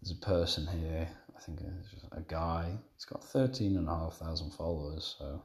there's 0.00 0.16
a 0.16 0.26
person 0.26 0.66
here, 0.66 1.08
I 1.36 1.40
think 1.40 1.60
it's 1.60 2.04
a 2.12 2.20
guy, 2.20 2.78
he's 2.94 3.04
got 3.04 3.24
13,500 3.24 4.52
followers, 4.52 5.16
so 5.18 5.42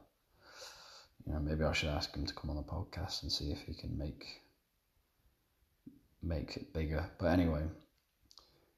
you 1.26 1.32
know, 1.32 1.40
maybe 1.40 1.64
I 1.64 1.72
should 1.72 1.90
ask 1.90 2.14
him 2.14 2.26
to 2.26 2.34
come 2.34 2.50
on 2.50 2.56
the 2.56 2.62
podcast 2.62 3.22
and 3.22 3.32
see 3.32 3.50
if 3.50 3.60
he 3.62 3.74
can 3.74 3.96
make 3.98 4.24
make 6.22 6.56
it 6.56 6.72
bigger. 6.72 7.08
But 7.18 7.26
anyway, 7.26 7.62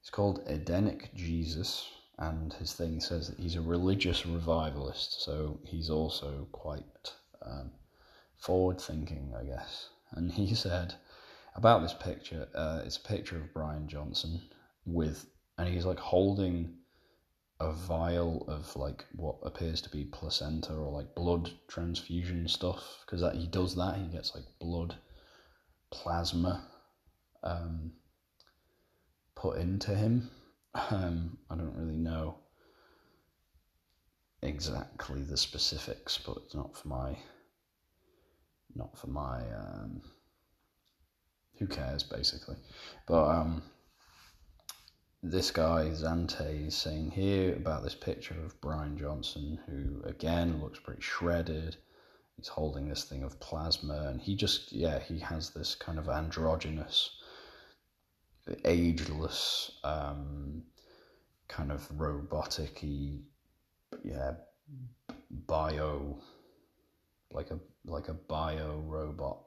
it's 0.01 0.09
called 0.09 0.43
Edenic 0.47 1.13
Jesus 1.15 1.87
and 2.21 2.53
his 2.53 2.73
thing 2.73 2.99
says 2.99 3.29
that 3.29 3.39
he's 3.39 3.55
a 3.55 3.61
religious 3.61 4.27
revivalist, 4.27 5.23
so 5.23 5.59
he's 5.65 5.89
also 5.89 6.47
quite 6.51 7.11
um, 7.41 7.71
forward 8.37 8.79
thinking, 8.79 9.33
I 9.35 9.43
guess. 9.43 9.89
And 10.11 10.31
he 10.31 10.53
said 10.65 10.93
about 11.55 11.81
this 11.81 11.95
picture, 11.95 12.47
uh, 12.53 12.83
it's 12.85 12.97
a 12.97 13.01
picture 13.01 13.37
of 13.37 13.51
Bryan 13.55 13.87
Johnson 13.87 14.39
with, 14.85 15.25
and 15.57 15.67
he's 15.67 15.85
like 15.85 15.97
holding 15.97 16.75
a 17.59 17.73
vial 17.73 18.45
of 18.47 18.75
like 18.75 19.03
what 19.15 19.37
appears 19.41 19.81
to 19.81 19.89
be 19.89 20.05
placenta 20.05 20.73
or 20.73 20.91
like 20.91 21.15
blood 21.15 21.49
transfusion 21.67 22.47
stuff 22.47 22.99
because 23.05 23.23
he 23.35 23.45
does 23.47 23.75
that 23.75 23.97
he 23.97 24.05
gets 24.05 24.33
like 24.33 24.45
blood 24.59 24.95
plasma 25.91 26.67
um, 27.43 27.91
put 29.35 29.59
into 29.59 29.93
him 29.93 30.31
um, 30.73 31.37
I 31.49 31.55
don't 31.55 31.75
really 31.75 31.97
know 31.97 32.37
exactly 34.41 35.21
the 35.21 35.37
specifics, 35.37 36.17
but 36.17 36.37
it's 36.37 36.55
not 36.55 36.75
for 36.75 36.87
my 36.87 37.17
not 38.75 38.97
for 38.97 39.07
my 39.07 39.39
um, 39.53 40.01
who 41.59 41.67
cares 41.67 42.03
basically. 42.03 42.55
But 43.05 43.25
um, 43.25 43.63
this 45.21 45.51
guy 45.51 45.89
Zante 45.91 46.67
is 46.67 46.75
saying 46.75 47.11
here 47.11 47.55
about 47.55 47.83
this 47.83 47.95
picture 47.95 48.35
of 48.45 48.59
Bryan 48.61 48.97
Johnson, 48.97 49.59
who 49.67 50.07
again 50.07 50.61
looks 50.61 50.79
pretty 50.79 51.01
shredded. 51.01 51.75
He's 52.37 52.47
holding 52.47 52.87
this 52.87 53.03
thing 53.03 53.23
of 53.23 53.39
plasma, 53.39 54.07
and 54.07 54.21
he 54.21 54.35
just 54.35 54.71
yeah 54.71 54.99
he 54.99 55.19
has 55.19 55.49
this 55.49 55.75
kind 55.75 55.99
of 55.99 56.07
androgynous 56.07 57.11
ageless, 58.65 59.71
um, 59.83 60.63
kind 61.47 61.71
of 61.71 61.87
robotic 61.99 62.83
yeah, 64.03 64.33
bio, 65.29 66.19
like 67.31 67.51
a 67.51 67.59
like 67.85 68.07
a 68.07 68.13
bio 68.13 68.81
robot 68.85 69.41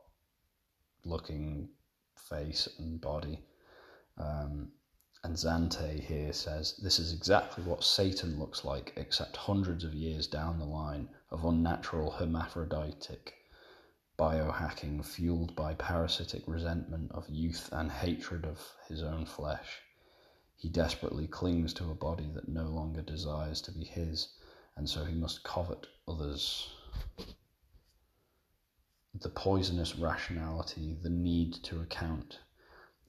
looking 1.05 1.69
face 2.17 2.69
and 2.79 3.01
body. 3.01 3.41
Um, 4.19 4.71
and 5.25 5.35
Zante 5.35 6.01
here 6.01 6.33
says 6.33 6.79
this 6.83 6.99
is 6.99 7.13
exactly 7.13 7.65
what 7.65 7.83
Satan 7.83 8.39
looks 8.39 8.65
like, 8.65 8.93
except 8.97 9.37
hundreds 9.37 9.85
of 9.85 9.95
years 9.95 10.27
down 10.27 10.59
the 10.59 10.65
line 10.65 11.09
of 11.31 11.45
unnatural 11.45 12.11
hermaphroditic 12.11 13.35
biohacking 14.19 15.05
fueled 15.05 15.57
by 15.57 15.75
parasitic 15.75 16.43
resentment 16.47 17.11
of 17.13 17.29
youth 17.29 17.69
and 17.73 17.91
hatred 17.91 18.45
of 18.45 18.61
his 18.89 19.03
own 19.03 19.27
flesh. 19.27 19.83
He 20.57 20.69
desperately 20.69 21.27
clings 21.27 21.75
to 21.75 21.91
a 21.91 21.95
body 21.95 22.31
that 22.35 22.49
no 22.49 22.65
longer 22.65 23.03
desires 23.03 23.61
to 23.63 23.73
be 23.73 23.85
his, 23.85 24.29
and 24.77 24.89
so 24.89 25.05
he 25.05 25.15
must 25.15 25.43
covet 25.43 25.87
others. 26.07 26.71
The 29.15 29.29
poisonous 29.29 29.97
rationality, 29.97 30.97
the 31.03 31.11
need 31.11 31.55
to 31.65 31.81
account 31.81 32.39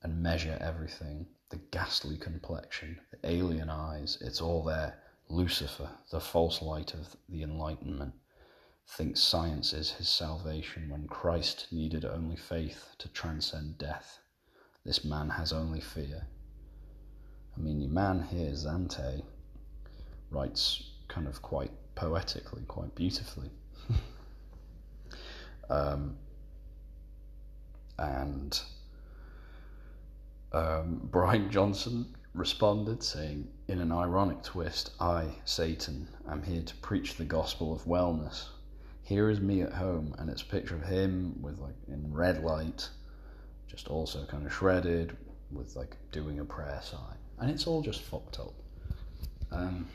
and 0.02 0.22
measure 0.22 0.58
everything, 0.60 1.28
the 1.50 1.58
ghastly 1.72 2.18
complexion, 2.18 3.00
the 3.12 3.30
alien 3.30 3.70
eyes, 3.70 4.18
it's 4.22 4.42
all 4.42 4.64
there. 4.64 5.02
Lucifer, 5.30 5.90
the 6.12 6.20
false 6.20 6.62
light 6.62 6.94
of 6.94 7.16
the 7.30 7.42
Enlightenment, 7.42 8.14
thinks 8.88 9.20
science 9.20 9.74
is 9.74 9.92
his 9.92 10.08
salvation 10.08 10.90
when 10.90 11.08
Christ 11.08 11.68
needed 11.72 12.06
only 12.06 12.36
faith 12.36 12.96
to 13.00 13.10
transcend 13.10 13.78
death. 13.78 14.20
This 14.86 15.04
man 15.04 15.30
has 15.30 15.52
only 15.52 15.82
fear. 15.82 16.28
I 17.58 17.60
mean, 17.60 17.82
your 17.82 17.90
man 17.90 18.22
here, 18.24 18.52
Zante, 18.52 19.24
writes 20.30 20.92
kind 21.08 21.28
of 21.28 21.42
quite 21.42 21.72
poetically, 21.96 22.64
quite 22.68 22.94
beautifully. 22.96 23.50
um, 25.70 26.18
and 27.98 28.60
um, 30.52 31.02
Bryan 31.12 31.50
Johnson 31.50 32.16
responded, 32.34 33.02
saying, 33.02 33.48
In 33.68 33.80
an 33.80 33.92
ironic 33.92 34.44
twist, 34.44 34.92
I, 35.00 35.30
Satan, 35.46 36.08
am 36.30 36.44
here 36.44 36.62
to 36.62 36.76
preach 36.78 37.16
the 37.16 37.26
gospel 37.26 37.74
of 37.74 37.86
wellness. 37.86 38.50
Here 39.06 39.30
is 39.30 39.40
me 39.40 39.62
at 39.62 39.74
home, 39.74 40.14
and 40.18 40.30
it's 40.30 40.42
a 40.42 40.46
picture 40.46 40.76
of 40.76 40.84
him 40.84 41.42
with 41.42 41.60
like 41.60 41.76
in 41.88 42.14
red 42.14 42.44
light, 42.44 42.90
just 43.68 43.88
also 43.88 44.26
kind 44.26 44.46
of 44.46 44.54
shredded, 44.54 45.16
with 45.52 45.76
like 45.76 45.96
doing 46.12 46.40
a 46.40 46.46
prayer 46.46 46.82
sign 46.84 47.18
and 47.40 47.50
it's 47.52 47.68
all 47.68 47.82
just 47.82 48.02
fucked 48.02 48.40
up. 48.40 48.54
Um, 49.52 49.88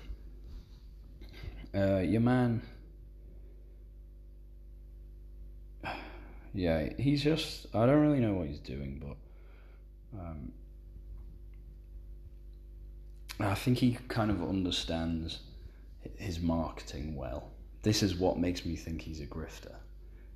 uh, 1.75 1.99
your 1.99 2.20
man, 2.20 2.62
yeah, 6.55 6.88
he's 6.99 7.23
just. 7.23 7.66
I 7.75 7.87
don't 7.87 8.01
really 8.01 8.20
know 8.20 8.35
what 8.35 8.49
he's 8.49 8.59
doing, 8.59 9.03
but 9.05 9.16
um, 10.20 10.53
I 13.38 13.55
think 13.55 13.79
he 13.79 13.99
kind 14.09 14.31
of 14.31 14.42
understands 14.42 15.40
his 16.16 16.40
marketing 16.40 17.16
well. 17.16 17.51
This 17.82 18.02
is 18.02 18.14
what 18.14 18.38
makes 18.38 18.66
me 18.66 18.76
think 18.76 19.02
he's 19.02 19.20
a 19.20 19.26
grifter 19.26 19.74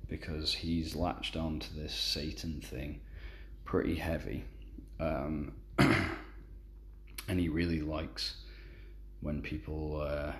because 0.07 0.53
he's 0.53 0.95
latched 0.95 1.35
on 1.35 1.59
to 1.59 1.73
this 1.75 1.93
Satan 1.93 2.61
thing 2.61 3.01
pretty 3.65 3.95
heavy. 3.95 4.45
Um, 4.99 5.53
and 7.27 7.39
he 7.39 7.49
really 7.49 7.81
likes 7.81 8.37
when 9.21 9.41
people 9.41 10.01
uh, 10.01 10.31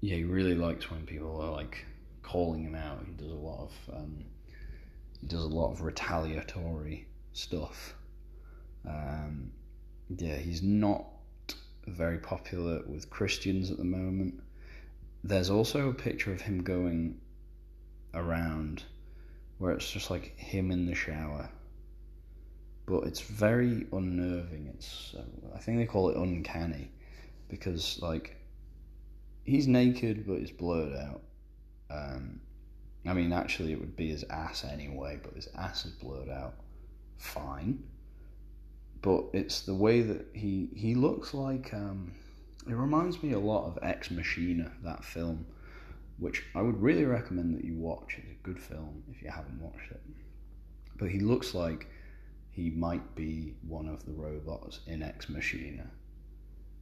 yeah 0.00 0.16
he 0.16 0.24
really 0.24 0.54
likes 0.54 0.90
when 0.90 1.04
people 1.04 1.40
are 1.40 1.52
like 1.52 1.84
calling 2.22 2.64
him 2.64 2.74
out 2.74 3.04
he 3.06 3.12
does 3.12 3.30
a 3.30 3.34
lot 3.34 3.60
of 3.60 3.94
um, 3.94 4.24
he 5.20 5.26
does 5.26 5.42
a 5.42 5.48
lot 5.48 5.72
of 5.72 5.82
retaliatory 5.82 7.06
stuff 7.32 7.94
um, 8.88 9.50
yeah 10.16 10.36
he's 10.36 10.62
not 10.62 11.04
very 11.88 12.18
popular 12.18 12.82
with 12.86 13.10
christians 13.10 13.70
at 13.70 13.76
the 13.76 13.84
moment 13.84 14.40
there's 15.24 15.50
also 15.50 15.88
a 15.88 15.94
picture 15.94 16.32
of 16.32 16.40
him 16.40 16.62
going 16.62 17.20
around 18.14 18.84
where 19.58 19.72
it's 19.72 19.90
just 19.90 20.10
like 20.10 20.36
him 20.36 20.70
in 20.70 20.86
the 20.86 20.94
shower 20.94 21.50
but 22.88 23.04
it's 23.04 23.20
very 23.20 23.86
unnerving. 23.92 24.70
It's 24.72 25.14
uh, 25.16 25.22
I 25.54 25.58
think 25.58 25.78
they 25.78 25.84
call 25.84 26.08
it 26.08 26.16
uncanny 26.16 26.90
because 27.48 27.98
like 28.00 28.36
he's 29.44 29.68
naked 29.68 30.26
but 30.26 30.34
it's 30.34 30.50
blurred 30.50 30.96
out. 30.96 31.20
Um, 31.90 32.40
I 33.06 33.12
mean, 33.12 33.32
actually, 33.32 33.72
it 33.72 33.80
would 33.80 33.96
be 33.96 34.08
his 34.08 34.24
ass 34.24 34.64
anyway, 34.64 35.18
but 35.22 35.34
his 35.34 35.48
ass 35.56 35.84
is 35.84 35.92
blurred 35.92 36.30
out. 36.30 36.54
Fine, 37.18 37.82
but 39.02 39.24
it's 39.32 39.62
the 39.62 39.74
way 39.74 40.02
that 40.02 40.26
he 40.32 40.68
he 40.74 40.94
looks 40.94 41.34
like. 41.34 41.72
Um, 41.72 42.12
it 42.66 42.74
reminds 42.74 43.22
me 43.22 43.32
a 43.32 43.38
lot 43.38 43.66
of 43.66 43.78
Ex 43.82 44.10
Machina, 44.10 44.72
that 44.84 45.04
film, 45.04 45.46
which 46.18 46.44
I 46.54 46.60
would 46.60 46.80
really 46.82 47.04
recommend 47.04 47.56
that 47.56 47.64
you 47.64 47.74
watch. 47.76 48.16
It's 48.18 48.30
a 48.30 48.42
good 48.42 48.60
film 48.60 49.04
if 49.10 49.22
you 49.22 49.30
haven't 49.30 49.60
watched 49.60 49.90
it. 49.90 50.02
But 50.98 51.10
he 51.10 51.20
looks 51.20 51.54
like 51.54 51.88
he 52.50 52.70
might 52.70 53.14
be 53.14 53.54
one 53.66 53.88
of 53.88 54.04
the 54.04 54.12
robots 54.12 54.80
in 54.86 55.02
Ex 55.02 55.28
Machina. 55.28 55.86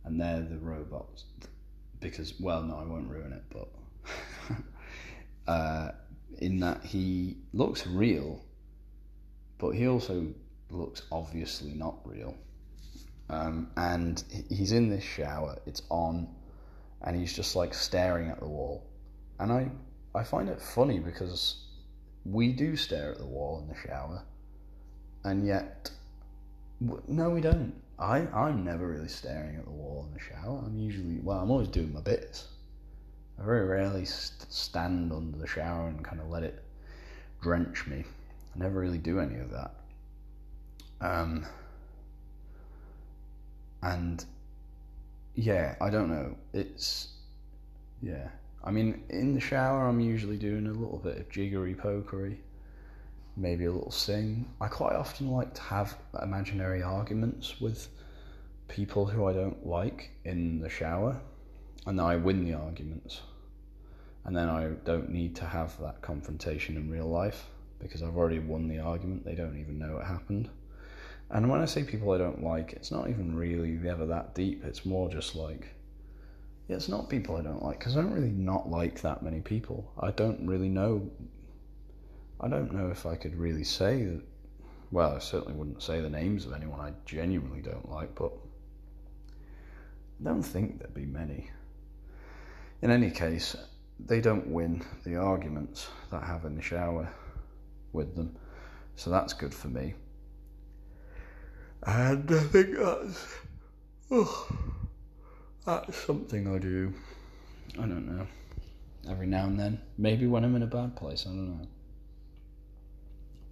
And 0.04 0.20
they're 0.20 0.40
the 0.40 0.58
robots 0.58 1.24
because, 2.00 2.34
well, 2.40 2.62
no, 2.62 2.76
I 2.76 2.84
won't 2.84 3.10
ruin 3.10 3.32
it, 3.32 3.42
but 3.50 3.68
uh, 5.52 5.92
in 6.38 6.60
that 6.60 6.84
he 6.84 7.36
looks 7.52 7.86
real, 7.86 8.44
but 9.58 9.70
he 9.70 9.86
also 9.86 10.28
looks 10.70 11.02
obviously 11.10 11.72
not 11.72 11.96
real. 12.04 12.34
Um, 13.28 13.70
and 13.76 14.22
he's 14.48 14.72
in 14.72 14.88
this 14.88 15.04
shower, 15.04 15.58
it's 15.66 15.82
on, 15.90 16.28
and 17.02 17.16
he's 17.16 17.32
just 17.32 17.56
like 17.56 17.74
staring 17.74 18.30
at 18.30 18.38
the 18.38 18.46
wall. 18.46 18.86
And 19.38 19.52
I, 19.52 19.70
I 20.14 20.22
find 20.22 20.48
it 20.48 20.60
funny 20.60 20.98
because 20.98 21.64
we 22.24 22.52
do 22.52 22.76
stare 22.76 23.12
at 23.12 23.18
the 23.18 23.26
wall 23.26 23.60
in 23.60 23.68
the 23.68 23.88
shower 23.88 24.22
and 25.26 25.44
yet, 25.44 25.90
no, 27.08 27.30
we 27.30 27.40
don't. 27.40 27.74
I, 27.98 28.18
I'm 28.32 28.64
never 28.64 28.86
really 28.86 29.08
staring 29.08 29.56
at 29.56 29.64
the 29.64 29.72
wall 29.72 30.06
in 30.08 30.14
the 30.14 30.20
shower. 30.20 30.62
I'm 30.64 30.78
usually, 30.78 31.18
well, 31.20 31.40
I'm 31.40 31.50
always 31.50 31.66
doing 31.66 31.92
my 31.92 32.00
bits. 32.00 32.46
I 33.40 33.44
very 33.44 33.66
rarely 33.66 34.04
st- 34.04 34.52
stand 34.52 35.12
under 35.12 35.36
the 35.36 35.48
shower 35.48 35.88
and 35.88 36.04
kind 36.04 36.20
of 36.20 36.28
let 36.28 36.44
it 36.44 36.62
drench 37.42 37.88
me. 37.88 38.04
I 38.54 38.58
never 38.58 38.78
really 38.78 38.98
do 38.98 39.18
any 39.18 39.40
of 39.40 39.50
that. 39.50 39.74
Um, 41.00 41.46
and 43.82 44.24
yeah, 45.34 45.76
I 45.80 45.90
don't 45.90 46.08
know. 46.08 46.36
It's 46.52 47.08
yeah. 48.02 48.28
I 48.64 48.70
mean, 48.70 49.04
in 49.10 49.34
the 49.34 49.40
shower, 49.40 49.86
I'm 49.86 50.00
usually 50.00 50.36
doing 50.36 50.66
a 50.66 50.72
little 50.72 50.98
bit 50.98 51.18
of 51.18 51.30
jiggery 51.30 51.74
pokery 51.74 52.38
maybe 53.36 53.66
a 53.66 53.72
little 53.72 53.90
sing. 53.90 54.48
I 54.60 54.68
quite 54.68 54.94
often 54.94 55.30
like 55.30 55.54
to 55.54 55.60
have 55.62 55.96
imaginary 56.22 56.82
arguments 56.82 57.60
with 57.60 57.88
people 58.68 59.06
who 59.06 59.26
I 59.26 59.32
don't 59.32 59.66
like 59.66 60.10
in 60.24 60.60
the 60.60 60.70
shower, 60.70 61.20
and 61.86 62.00
I 62.00 62.16
win 62.16 62.44
the 62.44 62.54
arguments. 62.54 63.20
And 64.24 64.36
then 64.36 64.48
I 64.48 64.70
don't 64.84 65.10
need 65.10 65.36
to 65.36 65.44
have 65.44 65.78
that 65.80 66.02
confrontation 66.02 66.76
in 66.76 66.90
real 66.90 67.08
life 67.08 67.46
because 67.78 68.02
I've 68.02 68.16
already 68.16 68.40
won 68.40 68.66
the 68.66 68.80
argument. 68.80 69.24
They 69.24 69.34
don't 69.34 69.60
even 69.60 69.78
know 69.78 69.98
it 69.98 70.06
happened. 70.06 70.48
And 71.30 71.50
when 71.50 71.60
I 71.60 71.64
say 71.64 71.82
people 71.82 72.12
I 72.12 72.18
don't 72.18 72.42
like, 72.42 72.72
it's 72.72 72.90
not 72.90 73.08
even 73.08 73.34
really 73.34 73.78
ever 73.88 74.06
that 74.06 74.34
deep. 74.34 74.64
It's 74.64 74.86
more 74.86 75.10
just 75.10 75.34
like, 75.34 75.68
yeah, 76.68 76.76
it's 76.76 76.88
not 76.88 77.08
people 77.08 77.36
I 77.36 77.42
don't 77.42 77.62
like 77.62 77.78
because 77.78 77.96
I 77.96 78.02
don't 78.02 78.12
really 78.12 78.30
not 78.30 78.70
like 78.70 79.00
that 79.02 79.22
many 79.22 79.40
people. 79.40 79.92
I 79.98 80.10
don't 80.12 80.46
really 80.46 80.68
know 80.68 81.10
I 82.38 82.48
don't 82.48 82.72
know 82.72 82.88
if 82.90 83.06
I 83.06 83.16
could 83.16 83.34
really 83.36 83.64
say 83.64 84.04
that. 84.04 84.22
Well, 84.90 85.16
I 85.16 85.18
certainly 85.18 85.54
wouldn't 85.54 85.82
say 85.82 86.00
the 86.00 86.10
names 86.10 86.46
of 86.46 86.52
anyone 86.52 86.80
I 86.80 86.92
genuinely 87.06 87.60
don't 87.60 87.90
like, 87.90 88.14
but 88.14 88.32
I 90.20 90.24
don't 90.24 90.42
think 90.42 90.78
there'd 90.78 90.94
be 90.94 91.06
many. 91.06 91.50
In 92.82 92.90
any 92.90 93.10
case, 93.10 93.56
they 93.98 94.20
don't 94.20 94.46
win 94.46 94.84
the 95.04 95.16
arguments 95.16 95.88
that 96.10 96.22
I 96.22 96.26
have 96.26 96.44
in 96.44 96.54
the 96.54 96.62
shower 96.62 97.08
with 97.92 98.14
them, 98.14 98.36
so 98.96 99.10
that's 99.10 99.32
good 99.32 99.54
for 99.54 99.68
me. 99.68 99.94
And 101.82 102.30
I 102.30 102.40
think 102.40 102.76
that's 102.76 103.26
oh, 104.10 104.48
that's 105.64 105.96
something 105.96 106.54
I 106.54 106.58
do. 106.58 106.92
I 107.74 107.82
don't 107.82 108.16
know. 108.16 108.26
Every 109.08 109.26
now 109.26 109.46
and 109.46 109.58
then, 109.58 109.80
maybe 109.98 110.26
when 110.26 110.44
I'm 110.44 110.56
in 110.56 110.62
a 110.62 110.66
bad 110.66 110.96
place, 110.96 111.26
I 111.26 111.30
don't 111.30 111.58
know 111.58 111.66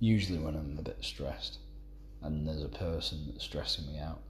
usually 0.05 0.39
when 0.39 0.55
I'm 0.55 0.77
a 0.79 0.83
bit 0.83 0.99
stressed 1.01 1.59
and 2.23 2.47
there's 2.47 2.63
a 2.63 2.69
person 2.69 3.25
that's 3.27 3.45
stressing 3.45 3.87
me 3.87 3.99
out, 3.99 4.21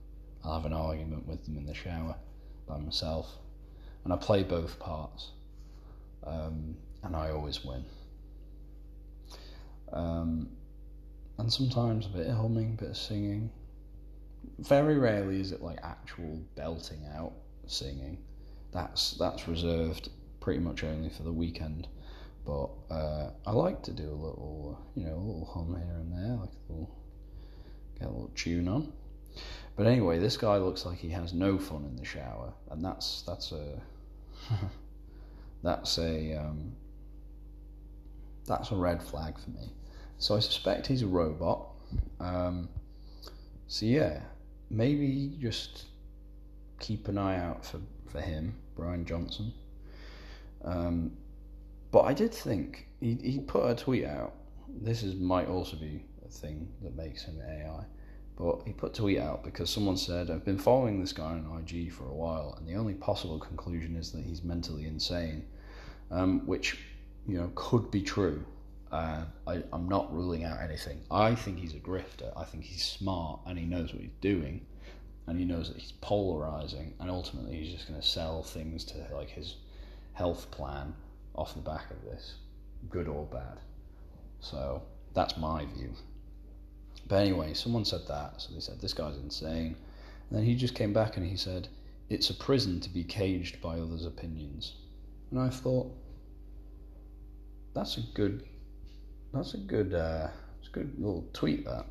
I'll 0.44 0.54
have 0.54 0.66
an 0.66 0.72
argument 0.72 1.26
with 1.26 1.44
them 1.44 1.56
in 1.56 1.66
the 1.66 1.74
shower 1.74 2.14
by 2.68 2.78
myself. 2.78 3.28
And 4.04 4.12
I 4.12 4.16
play 4.16 4.42
both 4.42 4.78
parts. 4.78 5.30
Um, 6.24 6.76
and 7.02 7.14
I 7.14 7.30
always 7.30 7.64
win. 7.64 7.84
Um, 9.92 10.48
and 11.38 11.52
sometimes 11.52 12.06
a 12.06 12.08
bit 12.08 12.26
of 12.26 12.36
humming, 12.36 12.76
a 12.78 12.82
bit 12.82 12.90
of 12.90 12.96
singing. 12.96 13.50
Very 14.58 14.98
rarely 14.98 15.40
is 15.40 15.52
it 15.52 15.62
like 15.62 15.78
actual 15.82 16.40
belting 16.56 17.04
out 17.14 17.32
singing. 17.66 18.18
That's 18.72 19.12
that's 19.12 19.48
reserved 19.48 20.10
pretty 20.40 20.60
much 20.60 20.84
only 20.84 21.08
for 21.08 21.22
the 21.22 21.32
weekend. 21.32 21.88
But 22.44 22.68
uh, 22.90 23.30
I 23.46 23.52
like 23.52 23.82
to 23.84 23.92
do 23.92 24.10
a 24.10 24.12
little, 24.12 24.78
you 24.94 25.04
know, 25.04 25.14
a 25.14 25.24
little 25.24 25.50
hum 25.52 25.74
here 25.74 25.96
and 25.96 26.12
there, 26.12 26.36
like 26.36 26.50
a 26.50 26.72
little 26.72 26.94
get 27.98 28.08
a 28.08 28.10
little 28.10 28.32
tune 28.34 28.68
on. 28.68 28.92
But 29.76 29.86
anyway, 29.86 30.18
this 30.18 30.36
guy 30.36 30.58
looks 30.58 30.84
like 30.84 30.98
he 30.98 31.08
has 31.10 31.32
no 31.32 31.58
fun 31.58 31.84
in 31.84 31.96
the 31.96 32.04
shower, 32.04 32.52
and 32.70 32.84
that's 32.84 33.22
that's 33.22 33.52
a 33.52 33.80
that's 35.62 35.98
a 35.98 36.34
um, 36.34 36.72
that's 38.46 38.70
a 38.70 38.76
red 38.76 39.02
flag 39.02 39.38
for 39.38 39.50
me. 39.50 39.72
So 40.18 40.36
I 40.36 40.40
suspect 40.40 40.86
he's 40.86 41.02
a 41.02 41.06
robot. 41.06 41.66
Um, 42.20 42.68
so 43.66 43.86
yeah, 43.86 44.20
maybe 44.70 45.36
just 45.40 45.84
keep 46.80 47.08
an 47.08 47.18
eye 47.18 47.38
out 47.38 47.64
for, 47.64 47.80
for 48.06 48.20
him, 48.20 48.54
Bryan 48.76 49.04
Johnson. 49.04 49.52
Um, 50.64 51.12
but 51.90 52.02
I 52.02 52.12
did 52.12 52.32
think 52.32 52.88
he, 53.00 53.14
he 53.14 53.38
put 53.38 53.70
a 53.70 53.74
tweet 53.74 54.04
out. 54.04 54.34
This 54.68 55.02
is 55.02 55.14
might 55.14 55.48
also 55.48 55.76
be 55.76 56.04
a 56.24 56.28
thing 56.28 56.68
that 56.82 56.96
makes 56.96 57.24
him 57.24 57.40
AI. 57.40 57.84
But 58.36 58.62
he 58.66 58.72
put 58.72 58.90
a 58.90 59.00
tweet 59.00 59.18
out 59.18 59.44
because 59.44 59.70
someone 59.70 59.96
said, 59.96 60.28
I've 60.28 60.44
been 60.44 60.58
following 60.58 61.00
this 61.00 61.12
guy 61.12 61.24
on 61.24 61.64
IG 61.68 61.92
for 61.92 62.04
a 62.08 62.14
while, 62.14 62.56
and 62.58 62.66
the 62.66 62.74
only 62.74 62.94
possible 62.94 63.38
conclusion 63.38 63.94
is 63.94 64.10
that 64.10 64.24
he's 64.24 64.42
mentally 64.42 64.86
insane, 64.86 65.44
um, 66.10 66.44
which, 66.44 66.78
you 67.28 67.38
know, 67.38 67.52
could 67.54 67.92
be 67.92 68.02
true. 68.02 68.44
Uh, 68.94 69.24
I, 69.48 69.62
I'm 69.72 69.88
not 69.88 70.14
ruling 70.14 70.44
out 70.44 70.60
anything. 70.60 71.00
I 71.10 71.34
think 71.34 71.58
he's 71.58 71.74
a 71.74 71.80
grifter. 71.80 72.32
I 72.36 72.44
think 72.44 72.62
he's 72.62 72.84
smart 72.84 73.40
and 73.44 73.58
he 73.58 73.64
knows 73.64 73.92
what 73.92 74.00
he's 74.02 74.20
doing, 74.20 74.64
and 75.26 75.36
he 75.36 75.44
knows 75.44 75.66
that 75.68 75.78
he's 75.78 75.90
polarizing, 76.00 76.94
and 77.00 77.10
ultimately 77.10 77.56
he's 77.56 77.74
just 77.74 77.88
going 77.88 78.00
to 78.00 78.06
sell 78.06 78.44
things 78.44 78.84
to 78.84 78.94
like 79.12 79.30
his 79.30 79.56
health 80.12 80.48
plan 80.52 80.94
off 81.34 81.56
the 81.56 81.60
back 81.60 81.90
of 81.90 82.04
this, 82.04 82.36
good 82.88 83.08
or 83.08 83.24
bad. 83.26 83.58
So 84.38 84.82
that's 85.12 85.36
my 85.36 85.64
view. 85.76 85.90
But 87.08 87.16
anyway, 87.16 87.52
someone 87.54 87.84
said 87.84 88.06
that, 88.06 88.40
so 88.40 88.54
they 88.54 88.60
said 88.60 88.80
this 88.80 88.94
guy's 88.94 89.16
insane. 89.16 89.74
And 90.30 90.38
then 90.38 90.44
he 90.44 90.54
just 90.54 90.76
came 90.76 90.92
back 90.92 91.16
and 91.16 91.26
he 91.26 91.36
said, 91.36 91.66
"It's 92.08 92.30
a 92.30 92.34
prison 92.34 92.78
to 92.80 92.90
be 92.90 93.02
caged 93.02 93.60
by 93.60 93.80
others' 93.80 94.06
opinions." 94.06 94.74
And 95.32 95.40
I 95.40 95.48
thought, 95.48 95.92
that's 97.74 97.98
a 97.98 98.02
good, 98.14 98.44
that's 99.34 99.54
a 99.54 99.58
good, 99.58 99.94
uh, 99.94 100.28
a 100.28 100.70
good 100.72 100.94
little 100.98 101.28
tweet. 101.32 101.64
That 101.64 101.86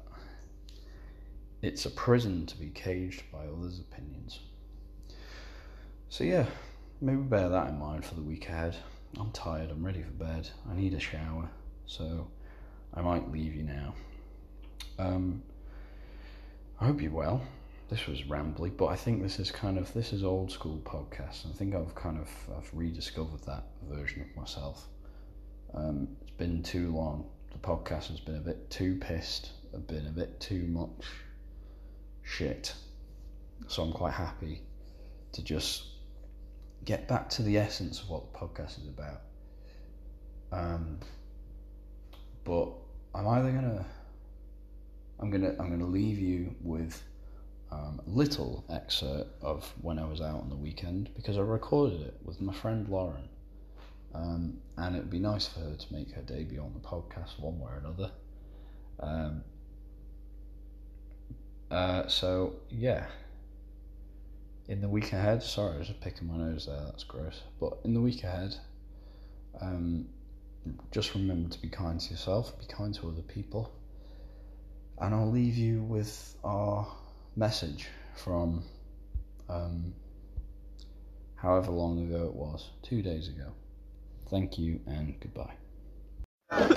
it's 1.61 1.85
a 1.85 1.89
prison 1.89 2.45
to 2.47 2.57
be 2.57 2.69
caged 2.69 3.23
by 3.31 3.45
others' 3.45 3.79
opinions. 3.79 4.39
So 6.09 6.23
yeah, 6.23 6.45
maybe 7.01 7.21
bear 7.21 7.49
that 7.49 7.69
in 7.69 7.79
mind 7.79 8.05
for 8.05 8.15
the 8.15 8.21
week 8.21 8.49
ahead. 8.49 8.75
I'm 9.19 9.31
tired. 9.31 9.71
I'm 9.71 9.85
ready 9.85 10.01
for 10.01 10.11
bed. 10.11 10.49
I 10.69 10.75
need 10.75 10.93
a 10.93 10.99
shower, 10.99 11.49
so 11.85 12.27
I 12.93 13.01
might 13.01 13.31
leave 13.31 13.55
you 13.55 13.63
now. 13.63 13.93
Um, 14.99 15.43
I 16.79 16.85
hope 16.85 17.01
you're 17.01 17.11
well. 17.11 17.41
This 17.89 18.07
was 18.07 18.23
rambly, 18.23 18.75
but 18.75 18.87
I 18.87 18.95
think 18.95 19.21
this 19.21 19.39
is 19.39 19.51
kind 19.51 19.77
of 19.77 19.93
this 19.93 20.13
is 20.13 20.23
old 20.23 20.51
school 20.51 20.81
podcast. 20.83 21.49
I 21.49 21.53
think 21.53 21.75
I've 21.75 21.95
kind 21.95 22.17
of 22.17 22.29
I've 22.57 22.69
rediscovered 22.73 23.43
that 23.45 23.63
version 23.89 24.21
of 24.21 24.35
myself. 24.35 24.87
Um, 25.73 26.09
it's 26.21 26.31
been 26.31 26.63
too 26.63 26.95
long. 26.95 27.25
Podcast 27.63 28.09
has 28.09 28.19
been 28.19 28.35
a 28.35 28.41
bit 28.41 28.69
too 28.69 28.97
pissed. 28.99 29.51
I've 29.73 29.87
been 29.87 30.05
a 30.05 30.11
bit 30.11 30.39
too 30.39 30.67
much 30.67 31.07
shit. 32.21 32.73
So 33.67 33.83
I'm 33.83 33.93
quite 33.93 34.13
happy 34.13 34.61
to 35.31 35.41
just 35.41 35.85
get 36.85 37.07
back 37.07 37.29
to 37.29 37.41
the 37.41 37.57
essence 37.57 38.01
of 38.01 38.09
what 38.09 38.33
the 38.33 38.39
podcast 38.39 38.81
is 38.81 38.87
about. 38.87 39.21
Um, 40.51 40.99
but 42.43 42.69
I'm 43.15 43.27
either 43.27 43.51
gonna 43.51 43.85
I'm 45.19 45.31
gonna 45.31 45.55
I'm 45.59 45.69
gonna 45.69 45.87
leave 45.87 46.19
you 46.19 46.55
with 46.61 47.01
um, 47.71 48.01
little 48.05 48.65
excerpt 48.69 49.41
of 49.41 49.73
when 49.81 49.97
I 49.97 50.05
was 50.05 50.21
out 50.21 50.41
on 50.41 50.49
the 50.49 50.55
weekend 50.55 51.09
because 51.15 51.37
I 51.37 51.41
recorded 51.41 52.01
it 52.01 52.19
with 52.23 52.41
my 52.41 52.53
friend 52.53 52.87
Lauren, 52.87 53.29
um, 54.13 54.57
and 54.77 54.95
it'd 54.95 55.09
be 55.09 55.19
nice 55.19 55.47
for 55.47 55.61
her 55.61 55.75
to 55.75 55.93
make 55.93 56.11
her 56.11 56.21
debut 56.21 56.61
on 56.61 56.73
the 56.73 56.79
podcast 56.79 57.39
one 57.39 57.59
way 57.59 57.71
or 57.71 57.77
another. 57.77 58.11
Um, 58.99 59.43
uh, 61.71 62.07
so 62.07 62.55
yeah, 62.69 63.07
in 64.67 64.81
the 64.81 64.89
week 64.89 65.13
ahead. 65.13 65.41
Sorry, 65.43 65.75
I 65.75 65.77
was 65.79 65.87
just 65.87 66.01
picking 66.01 66.27
my 66.27 66.37
nose 66.37 66.67
there. 66.67 66.81
That's 66.85 67.03
gross. 67.03 67.41
But 67.59 67.79
in 67.83 67.93
the 67.93 68.01
week 68.01 68.23
ahead, 68.23 68.55
um, 69.59 70.07
just 70.91 71.13
remember 71.15 71.49
to 71.49 71.61
be 71.61 71.69
kind 71.69 71.99
to 71.99 72.11
yourself, 72.11 72.57
be 72.59 72.65
kind 72.67 72.93
to 72.95 73.09
other 73.09 73.21
people 73.21 73.73
and 74.99 75.13
I'll 75.13 75.29
leave 75.29 75.57
you 75.57 75.81
with 75.83 76.35
our 76.43 76.87
message 77.35 77.87
from 78.15 78.63
um, 79.49 79.93
however 81.35 81.71
long 81.71 82.05
ago 82.07 82.25
it 82.25 82.33
was, 82.33 82.69
two 82.83 83.01
days 83.01 83.27
ago. 83.27 83.51
Thank 84.29 84.57
you 84.57 84.79
and 84.87 85.19
goodbye. 85.19 85.53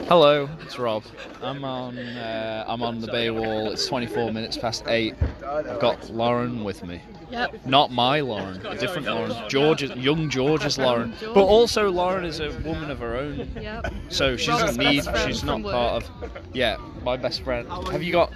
Hello, 0.09 0.49
it's 0.63 0.79
Rob. 0.79 1.05
I'm 1.43 1.63
on. 1.65 1.99
Uh, 1.99 2.65
I'm 2.67 2.83
on 2.83 2.99
the 3.01 3.09
bay 3.09 3.31
wall. 3.31 3.71
It's 3.71 3.87
24 3.87 4.33
minutes 4.33 4.57
past 4.57 4.85
eight. 4.87 5.15
I've 5.47 5.81
got 5.81 6.09
Lauren 6.11 6.65
with 6.65 6.83
me. 6.85 7.03
Yep. 7.31 7.67
Not 7.67 7.91
my 7.91 8.21
Lauren, 8.21 8.65
a 8.65 8.77
different 8.79 9.07
Lauren. 9.07 9.35
George, 9.51 9.83
young 9.83 10.31
George's 10.31 10.79
Lauren. 10.79 11.13
But 11.21 11.45
also 11.45 11.91
Lauren 11.91 12.25
is 12.25 12.41
a 12.41 12.51
woman 12.61 12.91
of 12.91 13.01
her 13.01 13.17
own, 13.17 13.51
Yep. 13.61 13.93
so 14.09 14.37
she 14.37 14.51
Rob's 14.51 14.63
doesn't 14.63 14.83
need. 14.85 15.05
She's 15.27 15.45
not 15.45 15.63
part 15.63 16.05
of. 16.05 16.11
Yeah, 16.55 16.77
my 17.03 17.17
best 17.17 17.43
friend. 17.43 17.69
Have 17.91 18.03
you 18.03 18.13
got? 18.13 18.33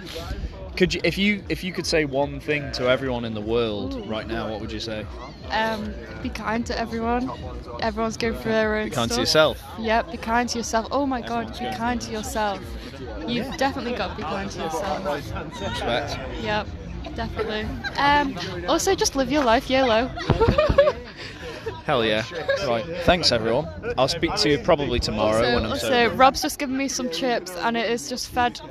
Could 0.77 0.93
you, 0.93 1.01
if 1.03 1.17
you, 1.17 1.43
if 1.49 1.63
you 1.63 1.73
could 1.73 1.85
say 1.85 2.05
one 2.05 2.39
thing 2.39 2.71
to 2.73 2.89
everyone 2.89 3.25
in 3.25 3.33
the 3.33 3.41
world 3.41 4.07
right 4.07 4.27
now, 4.27 4.49
what 4.49 4.61
would 4.61 4.71
you 4.71 4.79
say? 4.79 5.05
Um, 5.51 5.93
be 6.21 6.29
kind 6.29 6.65
to 6.67 6.77
everyone. 6.77 7.31
Everyone's 7.81 8.17
going 8.17 8.35
through 8.35 8.51
their 8.51 8.75
own 8.77 8.89
Be 8.89 8.95
kind 8.95 9.11
to 9.11 9.19
yourself. 9.19 9.61
Yep, 9.79 10.11
be 10.11 10.17
kind 10.17 10.47
to 10.49 10.57
yourself. 10.59 10.87
Oh 10.91 11.05
my 11.05 11.21
god, 11.21 11.57
be 11.59 11.69
kind 11.71 11.99
to 12.01 12.11
yourself. 12.11 12.59
You've 13.27 13.57
definitely 13.57 13.93
got 13.93 14.11
to 14.11 14.15
be 14.17 14.23
kind 14.23 14.49
to 14.51 14.59
yourself. 14.63 15.25
Respect. 15.59 16.19
Yep, 16.41 16.67
definitely. 17.15 17.67
Um, 17.97 18.37
also, 18.67 18.95
just 18.95 19.15
live 19.15 19.31
your 19.31 19.43
life, 19.43 19.69
YOLO. 19.69 20.07
Hell 21.85 22.05
yeah. 22.05 22.23
Right. 22.67 22.85
Thanks 23.03 23.31
everyone. 23.31 23.67
I'll 23.97 24.07
speak 24.07 24.35
to 24.35 24.49
you 24.49 24.59
probably 24.59 24.99
tomorrow 24.99 25.37
also, 25.37 25.55
when 25.55 25.65
I'm 25.65 25.71
also, 25.71 25.89
sober. 25.89 26.15
Rob's 26.15 26.41
just 26.41 26.59
given 26.59 26.77
me 26.77 26.87
some 26.87 27.09
chips, 27.09 27.51
and 27.57 27.75
it 27.75 27.89
has 27.89 28.07
just 28.07 28.29
fed 28.29 28.61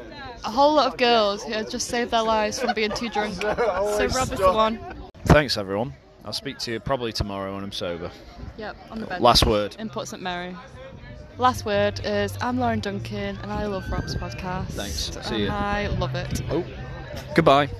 a 0.45 0.51
whole 0.51 0.75
lot 0.75 0.87
of 0.87 0.97
girls 0.97 1.43
who 1.43 1.53
have 1.53 1.69
just 1.69 1.88
saved 1.88 2.12
their 2.12 2.23
lives 2.23 2.59
from 2.59 2.73
being 2.75 2.93
too 2.93 3.09
drunk. 3.09 3.35
So 3.35 4.07
Rob 4.14 4.33
is 4.33 4.38
the 4.38 4.53
one. 4.53 4.79
Thanks 5.27 5.57
everyone. 5.57 5.93
I'll 6.24 6.33
speak 6.33 6.59
to 6.61 6.72
you 6.72 6.80
probably 6.80 7.12
tomorrow 7.12 7.54
when 7.54 7.64
I'm 7.64 7.72
sober. 7.72 8.11
Yep, 8.59 8.76
on 8.90 9.00
the 9.00 9.06
bed. 9.06 9.20
Last 9.22 9.46
word. 9.46 9.76
in 9.78 9.88
Port 9.88 10.09
St 10.09 10.22
Mary. 10.22 10.54
Last 11.38 11.64
word 11.64 12.00
is 12.04 12.37
I'm 12.42 12.59
Lauren 12.59 12.80
Duncan 12.80 13.38
and 13.42 13.50
I 13.50 13.66
love 13.66 13.85
Rob's 13.90 14.14
podcast. 14.14 14.66
Thanks. 14.72 15.11
See 15.26 15.46
ya. 15.46 15.54
I 15.54 15.87
love 15.87 16.14
it. 16.14 16.42
Oh. 16.50 16.64
Goodbye. 17.35 17.70